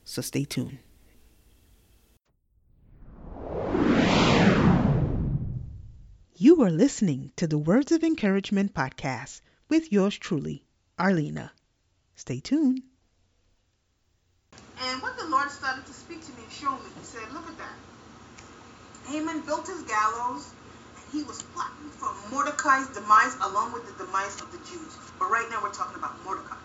So 0.05 0.23
stay 0.23 0.45
tuned. 0.45 0.79
You 6.43 6.61
are 6.63 6.73
listening 6.73 7.31
to 7.37 7.47
the 7.47 7.57
Words 7.57 7.93
of 7.93 8.03
Encouragement 8.03 8.75
podcast 8.75 9.43
with 9.69 9.93
yours 9.93 10.19
truly, 10.19 10.65
Arlena. 10.99 11.53
Stay 12.17 12.41
tuned. 12.41 12.83
And 14.83 15.01
what 15.03 15.17
the 15.17 15.29
Lord 15.29 15.53
started 15.53 15.87
to 15.87 15.93
speak 15.93 16.27
to 16.27 16.33
me 16.33 16.43
and 16.43 16.51
show 16.51 16.73
me, 16.73 16.91
he 16.99 17.05
said, 17.05 17.23
Look 17.33 17.47
at 17.47 17.57
that. 17.59 17.77
Haman 19.07 19.43
built 19.47 19.69
his 19.69 19.83
gallows, 19.83 20.51
and 20.97 21.05
he 21.13 21.23
was 21.23 21.41
plotting 21.55 21.91
for 21.95 22.11
Mordecai's 22.35 22.89
demise 22.89 23.37
along 23.43 23.73
with 23.73 23.87
the 23.87 24.05
demise 24.05 24.41
of 24.43 24.51
the 24.51 24.59
Jews. 24.69 24.99
But 25.21 25.31
right 25.31 25.47
now 25.49 25.63
we're 25.63 25.71
talking 25.71 25.97
about 25.97 26.19
Mordecai. 26.25 26.59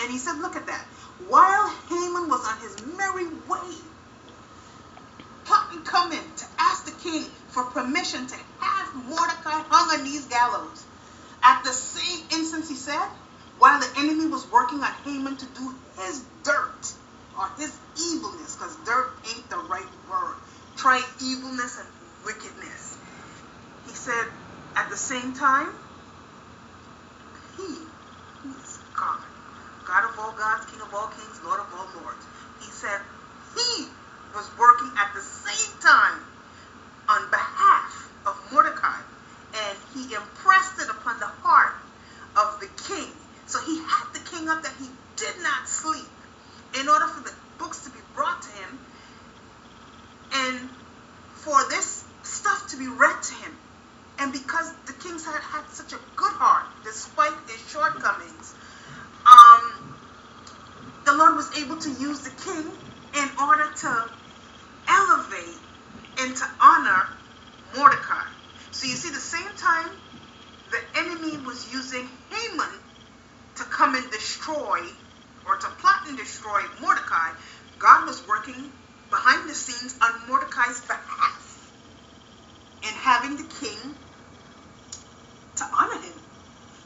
And 0.00 0.10
he 0.10 0.16
said, 0.16 0.40
Look 0.40 0.56
at 0.56 0.64
that. 0.64 0.80
While 1.28 1.68
Haman 1.90 2.26
was 2.26 2.40
on 2.48 2.56
his 2.64 2.80
merry 2.96 3.28
way, 3.52 3.76
plotting 5.44 5.82
coming 5.82 6.24
to 6.38 6.46
ask 6.58 6.86
the 6.86 6.96
king 7.02 7.26
for 7.52 7.64
permission 7.64 8.26
to 8.26 8.34
have 8.34 8.88
Mordecai 9.04 9.60
hung 9.68 10.00
on 10.00 10.04
these 10.04 10.26
gallows. 10.26 10.84
At 11.44 11.62
the 11.64 11.72
same 11.72 12.26
instance, 12.32 12.68
he 12.68 12.76
said, 12.76 13.06
while 13.58 13.78
the 13.78 13.92
enemy 13.98 14.26
was 14.26 14.50
working 14.50 14.80
on 14.80 14.92
Haman 15.04 15.36
to 15.36 15.46
do 15.46 15.74
his 16.00 16.24
dirt 16.44 16.84
or 17.38 17.46
his 17.58 17.76
evilness, 18.14 18.56
because 18.56 18.76
dirt 18.86 19.12
ain't 19.36 19.50
the 19.50 19.58
right 19.68 19.92
word. 20.08 20.36
Try 20.76 21.02
evilness 21.20 21.78
and 21.78 21.88
wickedness. 22.24 22.96
He 23.84 23.92
said, 23.92 24.24
at 24.76 24.88
the 24.88 24.96
same 24.96 25.34
time, 25.34 25.68
he, 27.56 27.68
who 28.42 28.50
is 28.56 28.78
God, 28.96 29.28
God 29.86 30.04
of 30.08 30.18
all 30.18 30.32
gods, 30.32 30.64
King 30.70 30.80
of 30.80 30.94
all 30.94 31.08
kings, 31.08 31.40
Lord 31.44 31.60
of 31.60 31.66
all 31.76 31.88
lords, 32.00 32.24
he 32.60 32.70
said, 32.70 32.98
he 33.54 33.86
was 34.34 34.48
working 34.58 34.90
at 34.96 35.12
the 35.14 35.20
same 35.20 35.80
time 35.82 36.31
on 37.12 37.28
behalf 37.30 38.08
of 38.24 38.34
Mordecai, 38.52 39.00
and 39.54 39.76
he 39.92 40.14
impressed 40.14 40.80
it 40.80 40.88
upon 40.88 41.20
the 41.20 41.28
heart 41.44 41.76
of 42.36 42.58
the 42.60 42.68
king. 42.88 43.12
So 43.46 43.60
he 43.60 43.76
had 43.84 44.08
the 44.14 44.24
king 44.30 44.48
up 44.48 44.62
that 44.62 44.72
he 44.80 44.88
did 45.16 45.36
not 45.42 45.68
sleep 45.68 46.08
in 46.80 46.88
order 46.88 47.06
for 47.06 47.20
the 47.20 47.34
books 47.58 47.84
to 47.84 47.90
be 47.90 48.00
brought 48.14 48.40
to 48.40 48.48
him 48.48 48.78
and 50.32 50.70
for 51.34 51.68
this 51.68 52.04
stuff 52.22 52.70
to 52.70 52.78
be 52.78 52.88
read 52.88 53.22
to 53.22 53.34
him. 53.44 53.52
And 54.18 54.32
because 54.32 54.72
the 54.86 54.94
king 54.94 55.18
had 55.18 55.42
had 55.42 55.68
such 55.68 55.92
a 55.92 56.00
good 56.16 56.32
heart, 56.40 56.64
despite 56.84 57.34
his 57.48 57.60
shortcomings, 57.68 58.54
um, 59.26 59.96
the 61.04 61.12
Lord 61.12 61.36
was 61.36 61.50
able 61.58 61.76
to 61.76 61.90
use 61.90 62.20
the 62.20 62.32
king 62.40 62.64
in 63.14 63.28
order 63.38 63.68
to 63.84 64.10
elevate 64.88 65.60
and 66.22 66.36
to 66.36 66.44
honor 66.60 67.08
Mordecai. 67.76 68.26
So 68.70 68.86
you 68.86 68.94
see, 68.94 69.10
the 69.10 69.16
same 69.16 69.56
time 69.56 69.90
the 70.70 70.98
enemy 71.00 71.38
was 71.44 71.72
using 71.72 72.08
Haman 72.30 72.70
to 73.56 73.64
come 73.64 73.94
and 73.94 74.10
destroy 74.10 74.80
or 75.46 75.56
to 75.58 75.66
plot 75.80 76.06
and 76.08 76.16
destroy 76.16 76.60
Mordecai, 76.80 77.30
God 77.78 78.06
was 78.06 78.22
working 78.28 78.70
behind 79.10 79.48
the 79.50 79.54
scenes 79.54 79.98
on 80.00 80.28
Mordecai's 80.28 80.80
behalf 80.82 81.72
and 82.84 82.96
having 82.96 83.36
the 83.36 83.48
king 83.60 83.94
to 85.56 85.64
honor 85.78 86.00
him. 86.00 86.14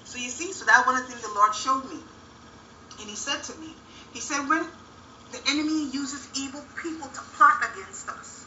So 0.05 0.19
you 0.19 0.31
see, 0.31 0.53
so 0.53 0.65
that 0.65 0.87
one 0.87 0.97
of 0.97 1.03
the 1.03 1.09
things 1.09 1.23
the 1.23 1.35
Lord 1.35 1.55
showed 1.55 1.85
me. 1.85 2.01
And 3.01 3.11
he 3.11 3.17
said 3.17 3.43
to 3.45 3.61
me, 3.61 3.75
he 4.13 4.21
said, 4.21 4.49
when 4.49 4.67
the 5.33 5.41
enemy 5.51 5.91
uses 5.91 6.29
evil 6.35 6.65
people 6.83 7.09
to 7.09 7.21
plot 7.37 7.55
against 7.73 8.09
us, 8.09 8.47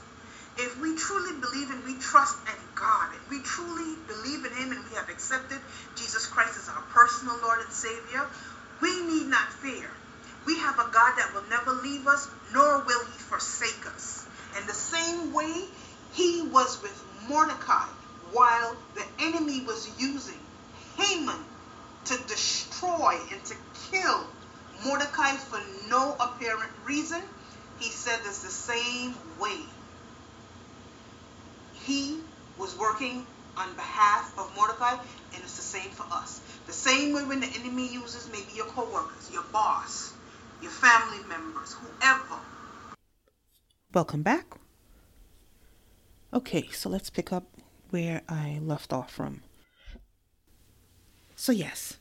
if 0.59 0.79
we 0.81 0.95
truly 0.95 1.39
believe 1.39 1.69
and 1.69 1.83
we 1.85 1.95
trust 1.99 2.37
in 2.47 2.59
God, 2.75 3.09
and 3.13 3.21
we 3.29 3.43
truly 3.43 3.95
believe 4.07 4.45
in 4.45 4.51
Him 4.53 4.71
and 4.71 4.83
we 4.89 4.95
have 4.95 5.09
accepted 5.09 5.59
Jesus 5.95 6.25
Christ 6.27 6.57
as 6.57 6.69
our 6.69 6.81
personal 6.91 7.37
Lord 7.41 7.59
and 7.61 7.71
Savior, 7.71 8.27
we 8.81 8.91
need 9.07 9.27
not 9.27 9.51
fear. 9.53 9.89
We 10.45 10.57
have 10.59 10.79
a 10.79 10.89
God 10.91 11.15
that 11.17 11.31
will 11.33 11.47
never 11.49 11.71
leave 11.71 12.07
us, 12.07 12.27
nor 12.53 12.83
will 12.83 13.05
He 13.05 13.17
forsake 13.19 13.85
us. 13.87 14.25
And 14.57 14.67
the 14.67 14.73
same 14.73 15.33
way 15.33 15.65
He 16.13 16.43
was 16.51 16.81
with 16.81 17.03
Mordecai 17.27 17.87
while 18.31 18.75
the 18.95 19.05
enemy 19.19 19.61
was 19.65 19.89
using 19.99 20.39
Haman 20.97 21.39
to 22.05 22.17
destroy 22.27 23.17
and 23.31 23.43
to 23.45 23.55
kill 23.91 24.25
Mordecai 24.85 25.33
for 25.33 25.59
no 25.89 26.15
apparent 26.19 26.71
reason, 26.85 27.21
he 27.79 27.89
said 27.89 28.19
it's 28.25 28.43
the 28.43 28.49
same 28.49 29.13
way. 29.39 29.59
He 31.89 32.19
was 32.59 32.77
working 32.77 33.25
on 33.57 33.73
behalf 33.73 34.37
of 34.37 34.55
Mordecai, 34.55 34.91
and 34.91 35.41
it's 35.41 35.55
the 35.55 35.63
same 35.63 35.89
for 35.89 36.05
us. 36.13 36.39
The 36.67 36.71
same 36.71 37.15
way 37.15 37.23
when 37.23 37.39
the 37.39 37.47
enemy 37.47 37.91
uses 37.91 38.29
maybe 38.31 38.51
your 38.55 38.67
co-workers, 38.67 39.31
your 39.33 39.41
boss, 39.51 40.13
your 40.61 40.69
family 40.69 41.17
members, 41.27 41.73
whoever. 41.73 42.41
Welcome 43.91 44.21
back. 44.21 44.45
Okay, 46.31 46.69
so 46.71 46.89
let's 46.89 47.09
pick 47.09 47.33
up 47.33 47.45
where 47.89 48.21
I 48.29 48.59
left 48.61 48.93
off 48.93 49.11
from. 49.11 49.41
So, 51.35 51.51
yes, 51.51 51.97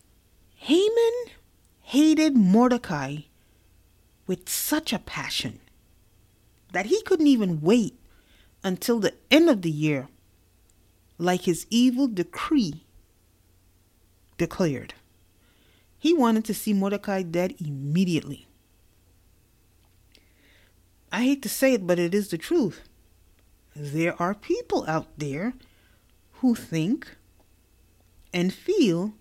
Haman 0.57 1.33
hated 1.81 2.37
Mordecai 2.37 3.21
with 4.27 4.51
such 4.51 4.93
a 4.93 4.99
passion 4.99 5.61
that 6.75 6.85
he 6.85 7.01
couldn't 7.05 7.27
even 7.27 7.63
wait 7.63 7.99
until 8.63 8.99
the 8.99 9.15
end 9.31 9.49
of 9.49 9.63
the 9.63 9.71
year, 9.71 10.09
like 11.19 11.43
his 11.43 11.67
evil 11.71 12.09
decree 12.09 12.85
declared. 14.37 14.95
He 15.99 16.15
wanted 16.15 16.45
to 16.47 16.55
see 16.55 16.73
Mordecai 16.73 17.23
dead 17.23 17.55
immediately. 17.59 18.47
I 21.11 21.23
hate 21.23 21.43
to 21.43 21.49
say 21.49 21.73
it, 21.75 21.87
but 21.87 21.99
it 21.99 22.15
is 22.15 22.29
the 22.29 22.39
truth. 22.39 22.83
There 23.75 24.21
are 24.21 24.35
people 24.35 24.85
out 24.87 25.07
there 25.17 25.55
who 26.35 26.55
think 26.55 27.17
and 28.33 28.53
feel 28.53 29.15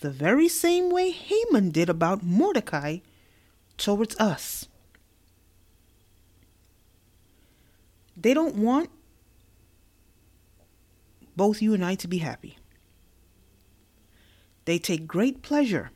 the 0.00 0.10
very 0.10 0.48
same 0.48 0.90
way 0.90 1.10
Haman 1.10 1.70
did 1.70 1.88
about 1.88 2.22
Mordecai 2.22 2.98
towards 3.76 4.14
us. 4.16 4.66
They 8.24 8.32
don't 8.32 8.56
want 8.56 8.88
both 11.36 11.60
you 11.60 11.74
and 11.74 11.84
I 11.84 11.94
to 11.96 12.08
be 12.08 12.18
happy. 12.18 12.56
They 14.64 14.78
take 14.78 15.06
great 15.06 15.42
pleasure 15.42 15.90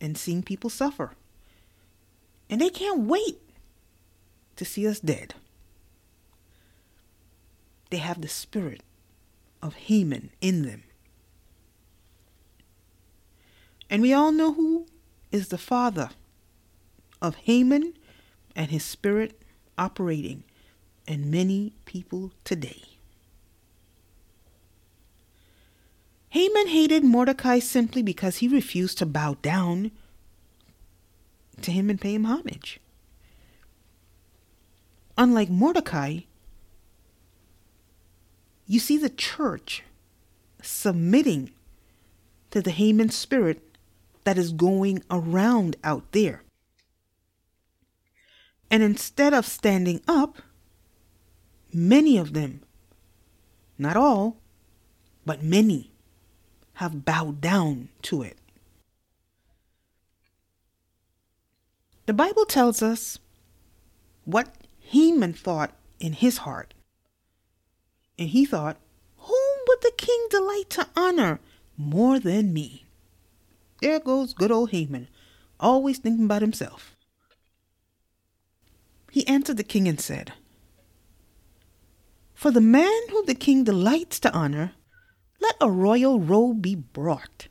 in 0.00 0.14
seeing 0.14 0.42
people 0.42 0.70
suffer. 0.70 1.12
And 2.48 2.58
they 2.58 2.70
can't 2.70 3.00
wait 3.00 3.38
to 4.56 4.64
see 4.64 4.88
us 4.88 4.98
dead. 4.98 5.34
They 7.90 7.98
have 7.98 8.22
the 8.22 8.26
spirit 8.26 8.82
of 9.62 9.74
Haman 9.74 10.30
in 10.40 10.62
them. 10.62 10.84
And 13.90 14.00
we 14.00 14.14
all 14.14 14.32
know 14.32 14.54
who 14.54 14.86
is 15.30 15.48
the 15.48 15.58
father 15.58 16.08
of 17.20 17.34
Haman 17.34 17.92
and 18.56 18.70
his 18.70 18.84
spirit 18.84 19.42
operating 19.76 20.44
in 21.08 21.30
many 21.30 21.72
people 21.86 22.32
today. 22.44 22.82
Haman 26.28 26.68
hated 26.68 27.02
Mordecai 27.02 27.58
simply 27.58 28.02
because 28.02 28.36
he 28.36 28.48
refused 28.48 28.98
to 28.98 29.06
bow 29.06 29.36
down 29.40 29.90
to 31.62 31.72
him 31.72 31.88
and 31.88 32.00
pay 32.00 32.14
him 32.14 32.24
homage. 32.24 32.78
Unlike 35.16 35.48
Mordecai, 35.48 36.20
you 38.66 38.78
see 38.78 38.98
the 38.98 39.08
church 39.08 39.82
submitting 40.62 41.50
to 42.50 42.60
the 42.60 42.70
Haman 42.70 43.08
spirit 43.08 43.62
that 44.24 44.36
is 44.36 44.52
going 44.52 45.02
around 45.10 45.76
out 45.82 46.12
there. 46.12 46.42
And 48.70 48.82
instead 48.82 49.32
of 49.32 49.46
standing 49.46 50.02
up, 50.06 50.42
many 51.72 52.18
of 52.18 52.32
them, 52.32 52.60
not 53.78 53.96
all, 53.96 54.36
but 55.24 55.42
many, 55.42 55.90
have 56.74 57.04
bowed 57.04 57.40
down 57.40 57.88
to 58.02 58.22
it. 58.22 58.38
The 62.06 62.14
Bible 62.14 62.46
tells 62.46 62.82
us 62.82 63.18
what 64.24 64.54
Haman 64.80 65.34
thought 65.34 65.72
in 66.00 66.14
his 66.14 66.38
heart. 66.38 66.72
And 68.18 68.30
he 68.30 68.44
thought, 68.44 68.78
Whom 69.18 69.58
would 69.68 69.82
the 69.82 69.92
king 69.96 70.26
delight 70.30 70.70
to 70.70 70.88
honor 70.96 71.40
more 71.76 72.18
than 72.18 72.52
me? 72.52 72.86
There 73.82 74.00
goes 74.00 74.32
good 74.32 74.50
old 74.50 74.70
Haman, 74.70 75.08
always 75.60 75.98
thinking 75.98 76.24
about 76.24 76.42
himself. 76.42 76.96
He 79.10 79.26
answered 79.26 79.56
the 79.56 79.64
king 79.64 79.86
and 79.86 80.00
said, 80.00 80.32
For 82.38 82.52
the 82.52 82.60
man 82.60 83.00
whom 83.10 83.26
the 83.26 83.34
king 83.34 83.64
delights 83.64 84.20
to 84.20 84.32
honor, 84.32 84.70
let 85.40 85.56
a 85.60 85.68
royal 85.68 86.20
robe 86.20 86.62
be 86.62 86.76
brought, 86.76 87.48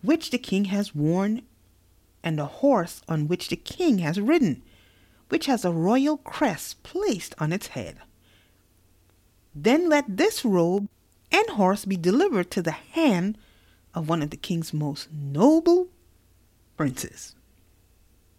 which 0.00 0.30
the 0.30 0.38
king 0.38 0.64
has 0.72 0.94
worn, 0.94 1.42
and 2.22 2.40
a 2.40 2.46
horse 2.46 3.02
on 3.10 3.28
which 3.28 3.50
the 3.50 3.56
king 3.56 3.98
has 3.98 4.18
ridden, 4.18 4.62
which 5.28 5.44
has 5.44 5.66
a 5.66 5.70
royal 5.70 6.16
crest 6.16 6.82
placed 6.82 7.34
on 7.36 7.52
its 7.52 7.66
head. 7.66 7.98
Then 9.54 9.86
let 9.90 10.16
this 10.16 10.46
robe 10.46 10.88
and 11.30 11.50
horse 11.50 11.84
be 11.84 11.98
delivered 11.98 12.50
to 12.52 12.62
the 12.62 12.70
hand 12.70 13.36
of 13.92 14.08
one 14.08 14.22
of 14.22 14.30
the 14.30 14.38
king's 14.38 14.72
most 14.72 15.12
noble 15.12 15.88
princes, 16.78 17.34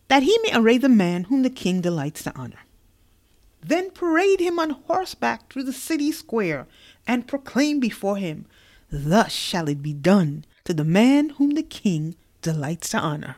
that 0.08 0.24
he 0.24 0.40
may 0.42 0.56
array 0.56 0.80
the 0.80 0.90
man 0.90 1.26
whom 1.26 1.44
the 1.44 1.52
king 1.52 1.82
delights 1.82 2.24
to 2.24 2.36
honor. 2.36 2.62
Then 3.62 3.92
parade 3.92 4.40
him 4.40 4.60
on 4.60 4.72
horseback 4.72 5.52
through 5.52 5.64
the 5.64 5.74
city 5.74 6.12
square, 6.12 6.68
and 7.06 7.28
proclaim 7.28 7.80
before 7.80 8.18
him, 8.18 8.46
Thus 8.90 9.32
shall 9.32 9.68
it 9.68 9.82
be 9.82 9.94
done 9.94 10.46
to 10.64 10.74
the 10.74 10.84
man 10.86 11.30
whom 11.32 11.52
the 11.52 11.64
king 11.64 12.16
delights 12.42 12.90
to 12.90 13.00
honor. 13.00 13.38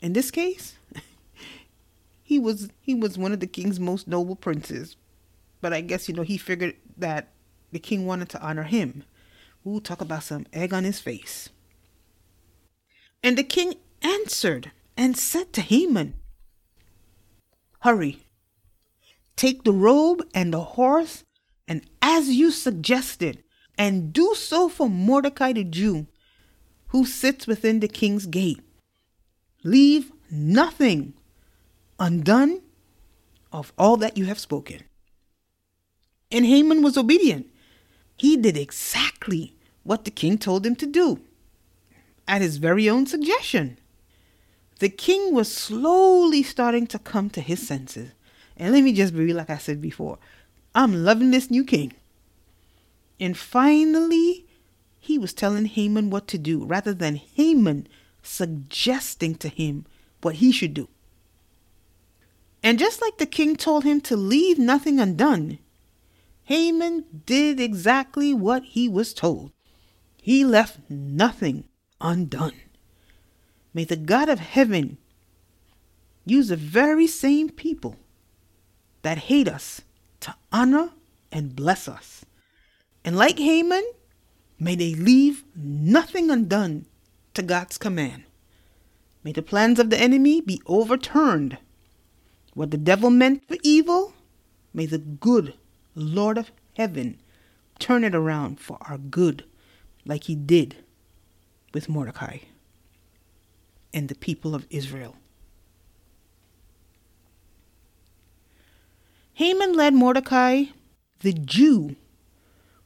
In 0.00 0.12
this 0.12 0.30
case, 0.30 0.76
he 2.22 2.38
was 2.38 2.68
he 2.80 2.94
was 2.94 3.16
one 3.16 3.32
of 3.32 3.40
the 3.40 3.46
king's 3.46 3.78
most 3.78 4.08
noble 4.08 4.36
princes. 4.36 4.96
But 5.60 5.72
I 5.72 5.80
guess 5.80 6.08
you 6.08 6.14
know 6.14 6.22
he 6.22 6.36
figured 6.36 6.76
that 6.96 7.30
the 7.72 7.78
king 7.78 8.06
wanted 8.06 8.28
to 8.30 8.42
honor 8.42 8.64
him. 8.64 9.04
Ooh, 9.66 9.80
talk 9.80 10.00
about 10.00 10.24
some 10.24 10.46
egg 10.52 10.74
on 10.74 10.84
his 10.84 11.00
face. 11.00 11.48
And 13.22 13.38
the 13.38 13.44
king 13.44 13.74
answered 14.02 14.72
and 14.96 15.16
said 15.16 15.52
to 15.54 15.62
Haman, 15.62 16.14
Hurry, 17.84 18.20
take 19.36 19.64
the 19.64 19.72
robe 19.72 20.26
and 20.32 20.54
the 20.54 20.60
horse, 20.62 21.22
and 21.68 21.82
as 22.00 22.30
you 22.30 22.50
suggested, 22.50 23.44
and 23.76 24.10
do 24.10 24.34
so 24.34 24.70
for 24.70 24.88
Mordecai 24.88 25.52
the 25.52 25.64
Jew, 25.64 26.06
who 26.86 27.04
sits 27.04 27.46
within 27.46 27.80
the 27.80 27.88
king's 27.88 28.24
gate. 28.24 28.62
Leave 29.64 30.12
nothing 30.30 31.12
undone 32.00 32.62
of 33.52 33.74
all 33.76 33.98
that 33.98 34.16
you 34.16 34.24
have 34.24 34.38
spoken. 34.38 34.80
And 36.32 36.46
Haman 36.46 36.80
was 36.80 36.96
obedient. 36.96 37.50
He 38.16 38.38
did 38.38 38.56
exactly 38.56 39.56
what 39.82 40.06
the 40.06 40.10
king 40.10 40.38
told 40.38 40.64
him 40.64 40.76
to 40.76 40.86
do, 40.86 41.20
at 42.26 42.40
his 42.40 42.56
very 42.56 42.88
own 42.88 43.04
suggestion. 43.04 43.76
The 44.78 44.88
king 44.88 45.34
was 45.34 45.52
slowly 45.52 46.42
starting 46.42 46.86
to 46.88 46.98
come 46.98 47.30
to 47.30 47.40
his 47.40 47.66
senses. 47.66 48.10
And 48.56 48.72
let 48.72 48.84
me 48.84 48.92
just 48.92 49.14
be 49.14 49.32
like 49.32 49.50
I 49.50 49.58
said 49.58 49.80
before 49.80 50.18
I'm 50.74 51.04
loving 51.04 51.30
this 51.30 51.50
new 51.50 51.64
king. 51.64 51.92
And 53.20 53.36
finally, 53.36 54.46
he 54.98 55.18
was 55.18 55.32
telling 55.32 55.66
Haman 55.66 56.10
what 56.10 56.26
to 56.28 56.38
do 56.38 56.64
rather 56.64 56.92
than 56.92 57.16
Haman 57.16 57.86
suggesting 58.22 59.36
to 59.36 59.48
him 59.48 59.86
what 60.22 60.36
he 60.36 60.50
should 60.50 60.74
do. 60.74 60.88
And 62.62 62.78
just 62.78 63.02
like 63.02 63.18
the 63.18 63.26
king 63.26 63.56
told 63.56 63.84
him 63.84 64.00
to 64.02 64.16
leave 64.16 64.58
nothing 64.58 64.98
undone, 64.98 65.58
Haman 66.44 67.04
did 67.26 67.60
exactly 67.60 68.34
what 68.34 68.64
he 68.64 68.88
was 68.88 69.14
told. 69.14 69.52
He 70.16 70.44
left 70.44 70.78
nothing 70.88 71.64
undone. 72.00 72.54
May 73.74 73.84
the 73.84 73.96
God 73.96 74.28
of 74.28 74.38
heaven 74.38 74.96
use 76.24 76.48
the 76.48 76.56
very 76.56 77.06
same 77.06 77.50
people 77.50 77.96
that 79.02 79.18
hate 79.28 79.48
us 79.48 79.82
to 80.20 80.34
honor 80.50 80.90
and 81.30 81.56
bless 81.56 81.88
us. 81.88 82.24
And 83.04 83.16
like 83.16 83.38
Haman, 83.38 83.84
may 84.58 84.76
they 84.76 84.94
leave 84.94 85.44
nothing 85.54 86.30
undone 86.30 86.86
to 87.34 87.42
God's 87.42 87.76
command. 87.76 88.22
May 89.22 89.32
the 89.32 89.42
plans 89.42 89.78
of 89.78 89.90
the 89.90 90.00
enemy 90.00 90.40
be 90.40 90.62
overturned. 90.66 91.58
What 92.54 92.70
the 92.70 92.78
devil 92.78 93.10
meant 93.10 93.46
for 93.48 93.56
evil, 93.62 94.14
May 94.76 94.86
the 94.86 94.98
good 94.98 95.54
Lord 95.94 96.36
of 96.36 96.50
heaven 96.76 97.20
turn 97.78 98.02
it 98.02 98.12
around 98.12 98.58
for 98.58 98.76
our 98.80 98.98
good, 98.98 99.44
like 100.04 100.24
he 100.24 100.34
did 100.34 100.84
with 101.72 101.88
Mordecai 101.88 102.38
and 103.94 104.08
the 104.08 104.14
people 104.14 104.54
of 104.54 104.66
Israel. 104.68 105.16
Haman 109.34 109.72
led 109.72 109.94
Mordecai, 109.94 110.64
the 111.20 111.32
Jew, 111.32 111.96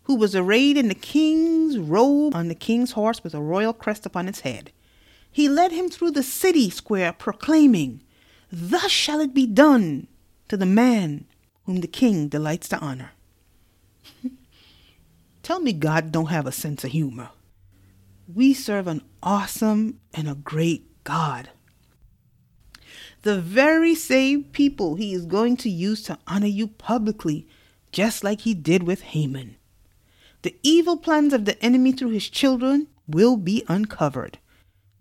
who 0.05 0.15
was 0.15 0.35
arrayed 0.35 0.77
in 0.77 0.89
the 0.89 0.95
king's 0.95 1.77
robe 1.79 2.35
on 2.35 2.49
the 2.49 2.55
king's 2.55 2.93
horse 2.93 3.23
with 3.25 3.35
a 3.35 3.41
royal 3.41 3.73
crest 3.73 4.07
upon 4.07 4.29
its 4.29 4.41
head. 4.41 4.71
He 5.31 5.49
led 5.49 5.73
him 5.73 5.89
through 5.89 6.13
the 6.13 6.23
city 6.23 6.71
square, 6.71 7.13
proclaiming, 7.13 8.03
Thus 8.51 8.91
shall 8.91 9.21
it 9.21 9.35
be 9.35 9.47
done 9.47 10.07
to 10.49 10.57
the 10.57 10.65
man 10.65 11.27
whom 11.65 11.81
the 11.81 11.87
king 11.87 12.29
delights 12.29 12.69
to 12.69 12.79
honor. 12.79 13.13
Tell 15.43 15.61
me 15.61 15.75
God 15.75 16.11
don't 16.13 16.27
have 16.27 16.47
a 16.47 16.53
sense 16.53 16.83
of 16.85 16.93
humor. 16.93 17.29
We 18.33 18.55
serve 18.55 18.87
an 18.87 19.03
awesome 19.23 20.01
and 20.15 20.29
a 20.29 20.35
great 20.35 20.98
God. 21.05 21.51
The 23.23 23.41
very 23.41 23.95
same 23.95 24.45
people 24.45 24.95
he 24.95 25.13
is 25.13 25.27
going 25.27 25.57
to 25.59 25.71
use 25.71 26.03
to 26.05 26.19
honor 26.27 26.47
you 26.47 26.69
publicly, 26.69 27.47
just 27.91 28.23
like 28.23 28.43
he 28.43 28.55
did 28.55 28.85
with 28.85 29.03
Haman. 29.03 29.57
The 30.43 30.57
evil 30.63 30.97
plans 30.97 31.33
of 31.33 31.45
the 31.45 31.61
enemy 31.63 31.93
through 31.93 32.11
his 32.11 32.29
children 32.29 32.87
will 33.09 33.37
be 33.37 33.65
uncovered. 33.69 34.39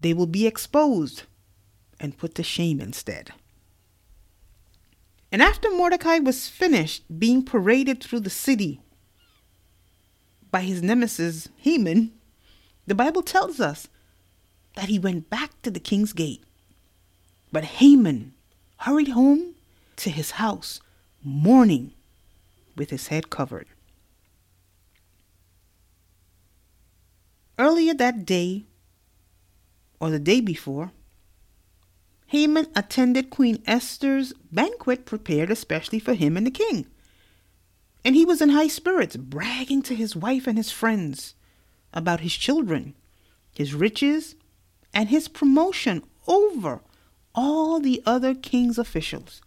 They 0.01 0.13
will 0.13 0.27
be 0.27 0.47
exposed 0.47 1.23
and 1.99 2.17
put 2.17 2.35
to 2.35 2.43
shame 2.43 2.79
instead. 2.79 3.31
And 5.31 5.41
after 5.41 5.69
Mordecai 5.69 6.19
was 6.19 6.47
finished 6.47 7.03
being 7.19 7.43
paraded 7.43 8.03
through 8.03 8.21
the 8.21 8.29
city 8.29 8.79
by 10.51 10.61
his 10.61 10.81
nemesis 10.81 11.49
Haman, 11.57 12.13
the 12.85 12.95
Bible 12.95 13.21
tells 13.21 13.59
us 13.59 13.89
that 14.77 14.89
he 14.89 14.99
went 14.99 15.27
back 15.27 15.59
to 15.63 15.71
the 15.71 15.79
king's 15.79 16.13
gate. 16.13 16.43
But 17.51 17.63
Haman 17.63 18.35
hurried 18.77 19.07
home 19.07 19.55
to 19.95 20.11
his 20.11 20.31
house, 20.31 20.81
mourning 21.23 21.93
with 22.75 22.91
his 22.91 23.07
head 23.07 23.31
covered. 23.31 23.65
Earlier 27.57 27.95
that 27.95 28.23
day, 28.23 28.65
or 29.99 30.11
the 30.11 30.19
day 30.19 30.41
before, 30.41 30.91
Haman 32.27 32.67
attended 32.75 33.31
Queen 33.31 33.63
Esther's 33.65 34.31
banquet 34.51 35.07
prepared 35.07 35.49
especially 35.49 35.97
for 35.97 36.13
him 36.13 36.37
and 36.37 36.45
the 36.45 36.51
king. 36.51 36.85
And 38.05 38.15
he 38.15 38.25
was 38.25 38.43
in 38.43 38.49
high 38.49 38.67
spirits, 38.67 39.17
bragging 39.17 39.81
to 39.81 39.95
his 39.95 40.15
wife 40.15 40.45
and 40.45 40.55
his 40.55 40.69
friends 40.69 41.33
about 41.95 42.19
his 42.19 42.35
children, 42.35 42.93
his 43.55 43.73
riches, 43.73 44.35
and 44.97 45.09
his 45.09 45.27
promotion 45.27 46.01
over 46.25 46.81
all 47.35 47.79
the 47.79 48.01
other 48.03 48.33
king's 48.33 48.79
officials. 48.79 49.43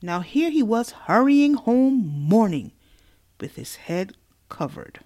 Now 0.00 0.20
here 0.20 0.48
he 0.48 0.62
was 0.62 0.90
hurrying 1.04 1.52
home 1.52 1.98
mourning 2.06 2.72
with 3.38 3.56
his 3.56 3.76
head 3.76 4.16
covered. 4.48 5.00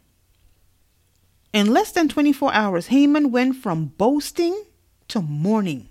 In 1.52 1.72
less 1.72 1.90
than 1.90 2.08
24 2.08 2.54
hours, 2.54 2.86
Haman 2.86 3.32
went 3.32 3.56
from 3.56 3.86
boasting 3.86 4.62
to 5.08 5.20
mourning 5.20 5.88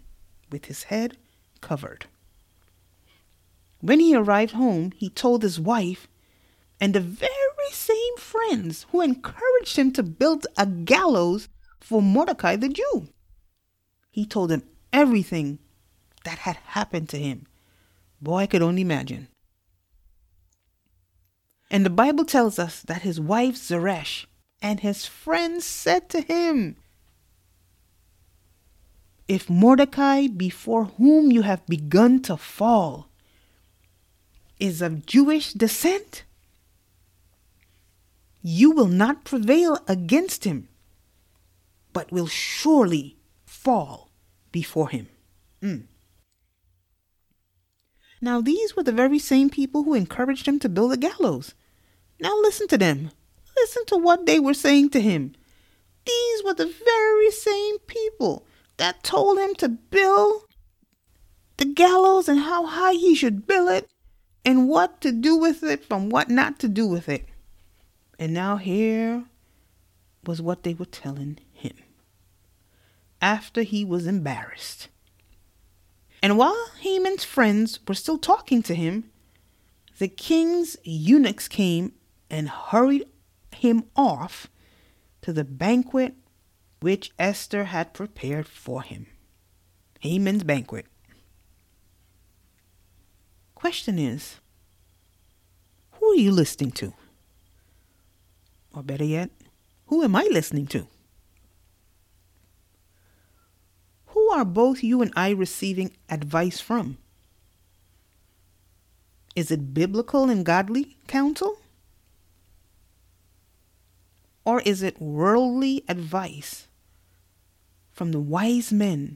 with 0.49 0.65
his 0.65 0.83
head 0.83 1.17
covered. 1.59 2.05
When 3.81 3.99
he 3.99 4.15
arrived 4.15 4.53
home, 4.53 4.93
he 4.95 5.09
told 5.09 5.43
his 5.43 5.59
wife 5.59 6.07
and 6.79 6.95
the 6.95 7.01
very 7.01 7.71
same 7.71 8.15
friends 8.17 8.85
who 8.93 9.01
encouraged 9.01 9.75
him 9.75 9.91
to 9.91 10.03
build 10.03 10.47
a 10.57 10.65
gallows 10.65 11.49
for 11.81 12.01
Mordecai 12.01 12.55
the 12.55 12.69
Jew. 12.69 13.09
He 14.11 14.25
told 14.25 14.49
them 14.49 14.63
everything 14.91 15.59
that 16.23 16.39
had 16.39 16.57
happened 16.57 17.09
to 17.09 17.17
him. 17.17 17.45
Boy, 18.21 18.39
I 18.39 18.47
could 18.47 18.61
only 18.61 18.81
imagine. 18.81 19.27
And 21.71 21.85
the 21.85 21.91
Bible 21.91 22.25
tells 22.25 22.57
us 22.57 22.81
that 22.81 23.03
his 23.03 23.19
wife 23.19 23.55
Zeresh 23.55 24.25
and 24.61 24.79
his 24.79 25.05
friends 25.05 25.63
said 25.65 26.09
to 26.09 26.21
him, 26.21 26.75
if 29.27 29.47
Mordecai, 29.47 30.25
before 30.25 30.85
whom 30.85 31.31
you 31.31 31.43
have 31.43 31.63
begun 31.67 32.19
to 32.23 32.35
fall, 32.35 33.09
is 34.59 34.81
of 34.81 35.05
Jewish 35.05 35.53
descent, 35.53 36.23
you 38.41 38.71
will 38.71 38.87
not 38.87 39.23
prevail 39.23 39.77
against 39.87 40.45
him, 40.45 40.67
but 41.93 42.11
will 42.11 42.25
surely 42.25 43.18
fall 43.59 44.09
before 44.51 44.89
him. 44.89 45.07
Mm. 45.61 45.83
Now, 48.21 48.41
these 48.41 48.75
were 48.75 48.83
the 48.83 48.91
very 48.91 49.19
same 49.19 49.49
people 49.49 49.83
who 49.83 49.93
encouraged 49.93 50.47
him 50.47 50.59
to 50.59 50.69
build 50.69 50.93
a 50.93 50.97
gallows. 50.97 51.53
Now, 52.19 52.35
listen 52.41 52.67
to 52.69 52.77
them. 52.77 53.11
Listen 53.57 53.85
to 53.87 53.97
what 53.97 54.25
they 54.25 54.39
were 54.39 54.53
saying 54.53 54.89
to 54.91 55.01
him. 55.01 55.33
These 56.05 56.43
were 56.43 56.53
the 56.53 56.73
very 56.85 57.31
same 57.31 57.79
people 57.79 58.45
that 58.77 59.03
told 59.03 59.37
him 59.37 59.53
to 59.55 59.69
build 59.69 60.43
the 61.57 61.65
gallows 61.65 62.29
and 62.29 62.39
how 62.39 62.65
high 62.65 62.93
he 62.93 63.13
should 63.13 63.45
build 63.45 63.69
it 63.69 63.89
and 64.45 64.69
what 64.69 65.01
to 65.01 65.11
do 65.11 65.35
with 65.35 65.63
it 65.63 65.83
from 65.83 66.09
what 66.09 66.29
not 66.29 66.59
to 66.59 66.69
do 66.69 66.87
with 66.87 67.09
it. 67.09 67.25
And 68.17 68.33
now 68.33 68.55
here 68.55 69.25
was 70.25 70.41
what 70.41 70.63
they 70.63 70.73
were 70.73 70.85
telling 70.85 71.39
after 73.21 73.63
he 73.63 73.83
was 73.83 74.07
embarrassed. 74.07 74.87
And 76.21 76.37
while 76.37 76.69
Haman's 76.79 77.23
friends 77.23 77.79
were 77.87 77.93
still 77.93 78.17
talking 78.17 78.61
to 78.63 78.75
him, 78.75 79.09
the 79.99 80.07
king's 80.07 80.77
eunuchs 80.83 81.47
came 81.47 81.93
and 82.29 82.49
hurried 82.49 83.05
him 83.55 83.85
off 83.95 84.47
to 85.21 85.33
the 85.33 85.43
banquet 85.43 86.15
which 86.79 87.11
Esther 87.19 87.65
had 87.65 87.93
prepared 87.93 88.47
for 88.47 88.81
him. 88.81 89.07
Haman's 89.99 90.43
banquet. 90.43 90.85
Question 93.55 93.99
is, 93.99 94.35
who 95.93 96.11
are 96.11 96.15
you 96.15 96.31
listening 96.31 96.71
to? 96.71 96.93
Or 98.73 98.83
better 98.83 99.03
yet, 99.03 99.29
who 99.87 100.03
am 100.03 100.15
I 100.15 100.29
listening 100.31 100.67
to? 100.67 100.87
Who 104.19 104.31
are 104.31 104.43
both 104.43 104.83
you 104.83 105.01
and 105.01 105.13
I 105.15 105.29
receiving 105.29 105.95
advice 106.09 106.59
from? 106.59 106.97
Is 109.33 109.49
it 109.49 109.73
biblical 109.73 110.29
and 110.29 110.45
godly 110.45 110.97
counsel? 111.07 111.57
Or 114.43 114.59
is 114.65 114.83
it 114.83 115.01
worldly 115.01 115.85
advice 115.87 116.67
from 117.93 118.11
the 118.11 118.19
wise 118.19 118.73
men 118.73 119.15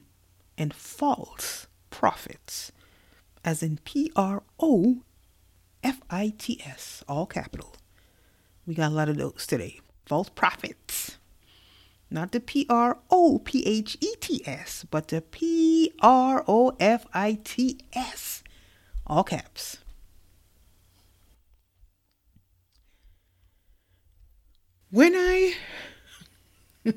and 0.56 0.72
false 0.72 1.66
prophets, 1.90 2.72
as 3.44 3.62
in 3.62 3.80
P 3.84 4.10
R 4.16 4.42
O 4.58 5.02
F 5.82 6.00
I 6.08 6.32
T 6.38 6.62
S, 6.64 7.04
all 7.06 7.26
capital. 7.26 7.76
We 8.66 8.74
got 8.74 8.90
a 8.90 8.94
lot 8.94 9.10
of 9.10 9.18
those 9.18 9.46
today. 9.46 9.80
False 10.06 10.30
prophets. 10.30 11.18
Not 12.14 12.30
the 12.30 12.38
P 12.38 12.64
R 12.70 12.98
O 13.10 13.40
P 13.40 13.66
H 13.66 13.98
E 14.00 14.14
T 14.20 14.40
S, 14.46 14.86
but 14.88 15.08
the 15.08 15.20
P 15.20 15.92
R 16.00 16.44
O 16.46 16.76
F 16.78 17.06
I 17.12 17.40
T 17.42 17.80
S, 17.92 18.44
all 19.04 19.24
caps. 19.24 19.78
When 24.92 25.16
I 25.16 25.54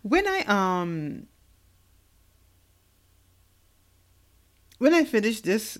when 0.00 0.26
I 0.26 0.44
um 0.46 1.26
when 4.78 4.94
I 4.94 5.04
finished 5.04 5.44
this 5.44 5.76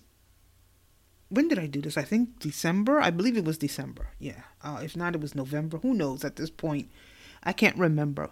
when 1.31 1.48
did 1.48 1.59
I 1.59 1.68
do 1.68 1.81
this? 1.81 1.96
I 1.96 2.02
think 2.02 2.38
December. 2.38 3.00
I 3.00 3.09
believe 3.09 3.38
it 3.38 3.46
was 3.46 3.57
December. 3.57 4.09
Yeah. 4.18 4.42
Uh, 4.62 4.81
if 4.83 4.94
not, 4.94 5.14
it 5.14 5.22
was 5.22 5.35
November. 5.35 5.78
Who 5.78 5.94
knows 5.94 6.22
at 6.22 6.37
this 6.37 6.50
point? 6.50 6.90
I 7.42 7.54
can't 7.54 7.78
remember. 7.78 8.28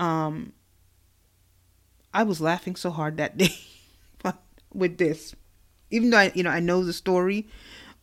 Um, 0.00 0.54
I 2.12 2.22
was 2.24 2.40
laughing 2.40 2.76
so 2.76 2.90
hard 2.90 3.16
that 3.18 3.36
day 3.36 3.54
with 4.74 4.98
this, 4.98 5.34
even 5.90 6.10
though 6.10 6.18
I, 6.18 6.32
you 6.34 6.42
know, 6.42 6.50
I 6.50 6.60
know 6.60 6.84
the 6.84 6.92
story, 6.92 7.48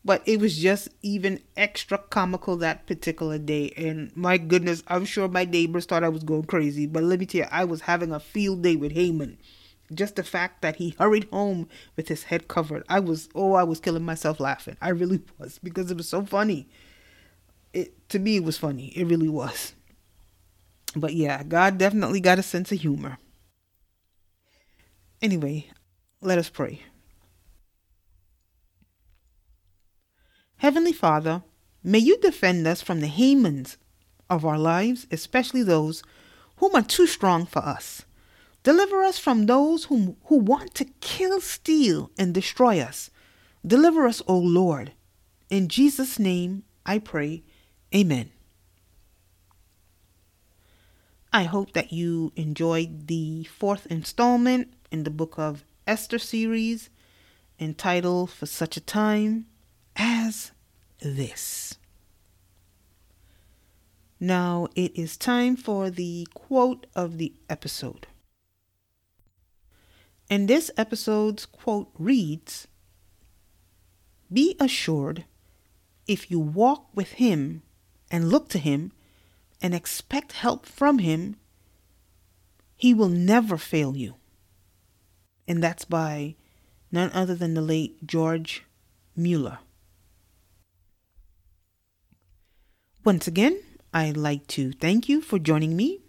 but 0.06 0.22
it 0.26 0.40
was 0.40 0.58
just 0.58 0.90
even 1.02 1.42
extra 1.58 1.98
comical 1.98 2.58
that 2.58 2.88
particular 2.88 3.38
day. 3.38 3.74
And 3.78 4.16
my 4.16 4.38
goodness, 4.38 4.84
I'm 4.88 5.06
sure 5.06 5.28
my 5.28 5.46
neighbors 5.46 5.86
thought 5.86 6.04
I 6.04 6.10
was 6.10 6.24
going 6.24 6.46
crazy. 6.46 6.86
But 6.88 7.04
let 7.04 7.20
me 7.20 7.26
tell 7.26 7.42
you, 7.42 7.48
I 7.52 7.66
was 7.66 7.82
having 7.82 8.14
a 8.14 8.20
field 8.20 8.64
day 8.64 8.76
with 8.78 8.94
Haman. 8.94 9.38
just 9.94 10.18
the 10.18 10.24
fact 10.24 10.62
that 10.64 10.78
he 10.78 10.96
hurried 11.00 11.28
home 11.32 11.70
with 11.98 12.10
his 12.10 12.26
head 12.26 12.48
covered. 12.50 12.84
I 12.90 13.00
was 13.02 13.30
oh, 13.36 13.54
I 13.54 13.64
was 13.64 13.80
killing 13.82 14.06
myself 14.06 14.40
laughing. 14.40 14.78
I 14.82 14.90
really 14.90 15.22
was 15.40 15.60
because 15.60 15.92
it 15.92 15.98
was 15.98 16.10
so 16.10 16.26
funny. 16.26 16.70
It 17.74 18.10
to 18.10 18.20
me 18.20 18.38
it 18.38 18.44
was 18.44 18.58
funny. 18.58 18.88
It 18.90 19.06
really 19.06 19.30
was. 19.30 19.74
But 21.00 21.14
yeah, 21.14 21.44
God 21.44 21.78
definitely 21.78 22.20
got 22.20 22.40
a 22.40 22.44
sense 22.44 22.72
of 22.72 22.82
humor. 22.82 23.18
Anyway, 25.22 25.68
let 26.22 26.38
us 26.38 26.50
pray. 26.50 26.82
Heavenly 30.58 30.94
Father, 30.94 31.44
may 31.84 32.00
you 32.00 32.18
defend 32.18 32.66
us 32.68 32.82
from 32.82 33.00
the 33.00 33.08
Hamans 33.08 33.78
of 34.30 34.46
our 34.46 34.58
lives, 34.58 35.08
especially 35.12 35.64
those 35.64 36.04
whom 36.58 36.76
are 36.76 36.82
too 36.82 37.08
strong 37.08 37.46
for 37.46 37.60
us. 37.60 38.04
Deliver 38.64 39.04
us 39.04 39.18
from 39.18 39.46
those 39.46 39.86
whom, 39.86 40.18
who 40.26 40.38
want 40.38 40.74
to 40.76 40.86
kill, 41.00 41.40
steal, 41.40 42.12
and 42.18 42.34
destroy 42.34 42.80
us. 42.80 43.10
Deliver 43.66 44.06
us, 44.06 44.22
O 44.28 44.38
Lord. 44.38 44.92
In 45.50 45.68
Jesus' 45.68 46.20
name 46.20 46.64
I 46.86 47.00
pray. 47.00 47.44
Amen. 47.96 48.32
I 51.38 51.44
hope 51.44 51.74
that 51.74 51.94
you 51.94 52.34
enjoyed 52.36 53.06
the 53.06 53.44
fourth 53.44 53.86
installment 53.92 54.74
in 54.90 55.04
the 55.04 55.12
book 55.12 55.36
of 55.38 55.64
Esther 55.86 56.18
series 56.18 56.90
entitled 57.60 58.32
For 58.32 58.48
Such 58.48 58.76
a 58.76 58.82
Time 58.82 59.46
as 59.96 60.50
This. 61.00 61.78
Now 64.20 64.68
it 64.74 64.98
is 64.98 65.16
time 65.16 65.56
for 65.56 65.92
the 65.92 66.28
quote 66.34 66.88
of 66.96 67.20
the 67.20 67.36
episode. 67.48 68.08
And 70.32 70.48
this 70.48 70.72
episode's 70.76 71.46
quote 71.46 71.92
reads 72.00 72.68
Be 74.34 74.56
assured, 74.60 75.26
if 76.08 76.32
you 76.32 76.40
walk 76.40 76.88
with 76.96 77.12
Him 77.22 77.62
and 78.10 78.30
look 78.30 78.50
to 78.50 78.58
Him 78.58 78.92
and 79.62 79.74
expect 79.74 80.34
help 80.34 80.66
from 80.66 81.00
Him, 81.00 81.38
He 82.76 82.94
will 82.94 83.10
never 83.10 83.58
fail 83.58 83.96
you. 83.96 84.16
And 85.48 85.64
that's 85.64 85.86
by 85.86 86.36
none 86.92 87.12
other 87.14 87.36
than 87.36 87.54
the 87.54 87.62
late 87.62 88.06
George 88.06 88.64
Mueller. 89.16 89.60
Once 93.04 93.28
again, 93.28 93.58
I'd 93.94 94.18
like 94.18 94.48
to 94.48 94.74
thank 94.74 95.08
you 95.08 95.22
for 95.22 95.40
joining 95.40 95.78
me 95.78 96.02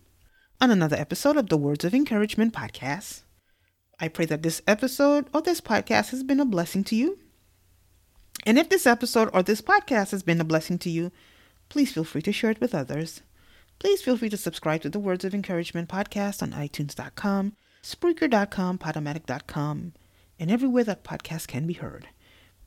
on 0.61 0.71
another 0.71 0.97
episode 0.97 1.37
of 1.37 1.49
the 1.49 1.57
Words 1.57 1.85
of 1.85 1.95
Encouragement 1.95 2.53
podcast. 2.53 3.23
I 4.01 4.09
pray 4.09 4.27
that 4.27 4.43
this 4.43 4.63
episode 4.67 5.27
or 5.33 5.41
this 5.41 5.61
podcast 5.61 6.11
has 6.11 6.23
been 6.23 6.41
a 6.41 6.45
blessing 6.45 6.85
to 6.85 6.97
you. 6.97 7.19
And 8.45 8.59
if 8.59 8.69
this 8.69 8.87
episode 8.87 9.31
or 9.33 9.43
this 9.43 9.61
podcast 9.61 10.11
has 10.11 10.23
been 10.23 10.41
a 10.41 10.45
blessing 10.45 10.79
to 10.79 10.91
you, 10.91 11.13
please 11.69 11.93
feel 11.93 12.05
free 12.05 12.23
to 12.23 12.33
share 12.33 12.51
it 12.51 12.61
with 12.61 12.75
others. 12.75 13.23
Please 13.79 14.03
feel 14.03 14.17
free 14.17 14.29
to 14.29 14.37
subscribe 14.37 14.83
to 14.83 14.91
the 14.91 14.99
Words 14.99 15.25
of 15.25 15.33
Encouragement 15.33 15.89
podcast 15.89 16.43
on 16.43 16.51
iTunes.com, 16.51 17.53
Spreaker.com, 17.81 18.77
Podomatic.com, 18.79 19.93
and 20.41 20.51
everywhere 20.51 20.83
that 20.83 21.05
podcasts 21.05 21.47
can 21.47 21.65
be 21.65 21.75
heard. 21.75 22.09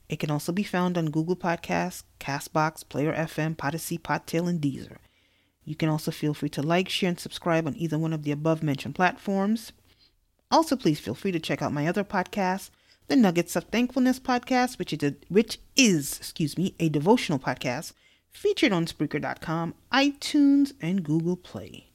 It 0.08 0.18
can 0.18 0.30
also 0.30 0.52
be 0.52 0.62
found 0.62 0.96
on 0.96 1.10
Google 1.10 1.36
Podcasts, 1.36 2.04
Castbox, 2.18 2.88
Player 2.88 3.12
FM, 3.12 3.58
Podyssey, 3.58 3.98
Podtail, 3.98 4.48
and 4.48 4.58
Deezer. 4.58 4.96
You 5.64 5.74
can 5.74 5.90
also 5.90 6.10
feel 6.10 6.32
free 6.32 6.48
to 6.50 6.62
like, 6.62 6.88
share, 6.88 7.10
and 7.10 7.20
subscribe 7.20 7.66
on 7.66 7.76
either 7.76 7.98
one 7.98 8.14
of 8.14 8.22
the 8.22 8.32
above 8.32 8.62
mentioned 8.62 8.94
platforms. 8.94 9.72
Also, 10.50 10.76
please 10.76 10.98
feel 10.98 11.14
free 11.14 11.32
to 11.32 11.40
check 11.40 11.60
out 11.60 11.74
my 11.74 11.86
other 11.86 12.04
podcast, 12.04 12.70
the 13.08 13.16
Nuggets 13.16 13.54
of 13.54 13.64
Thankfulness 13.64 14.18
podcast, 14.18 14.78
which 14.78 14.94
is, 14.94 15.02
a, 15.02 15.14
which 15.28 15.58
is 15.76 16.16
excuse 16.16 16.56
me, 16.56 16.74
a 16.80 16.88
devotional 16.88 17.38
podcast 17.38 17.92
featured 18.32 18.72
on 18.72 18.86
Spreaker.com, 18.86 19.74
iTunes, 19.92 20.72
and 20.80 21.04
Google 21.04 21.36
Play. 21.36 21.90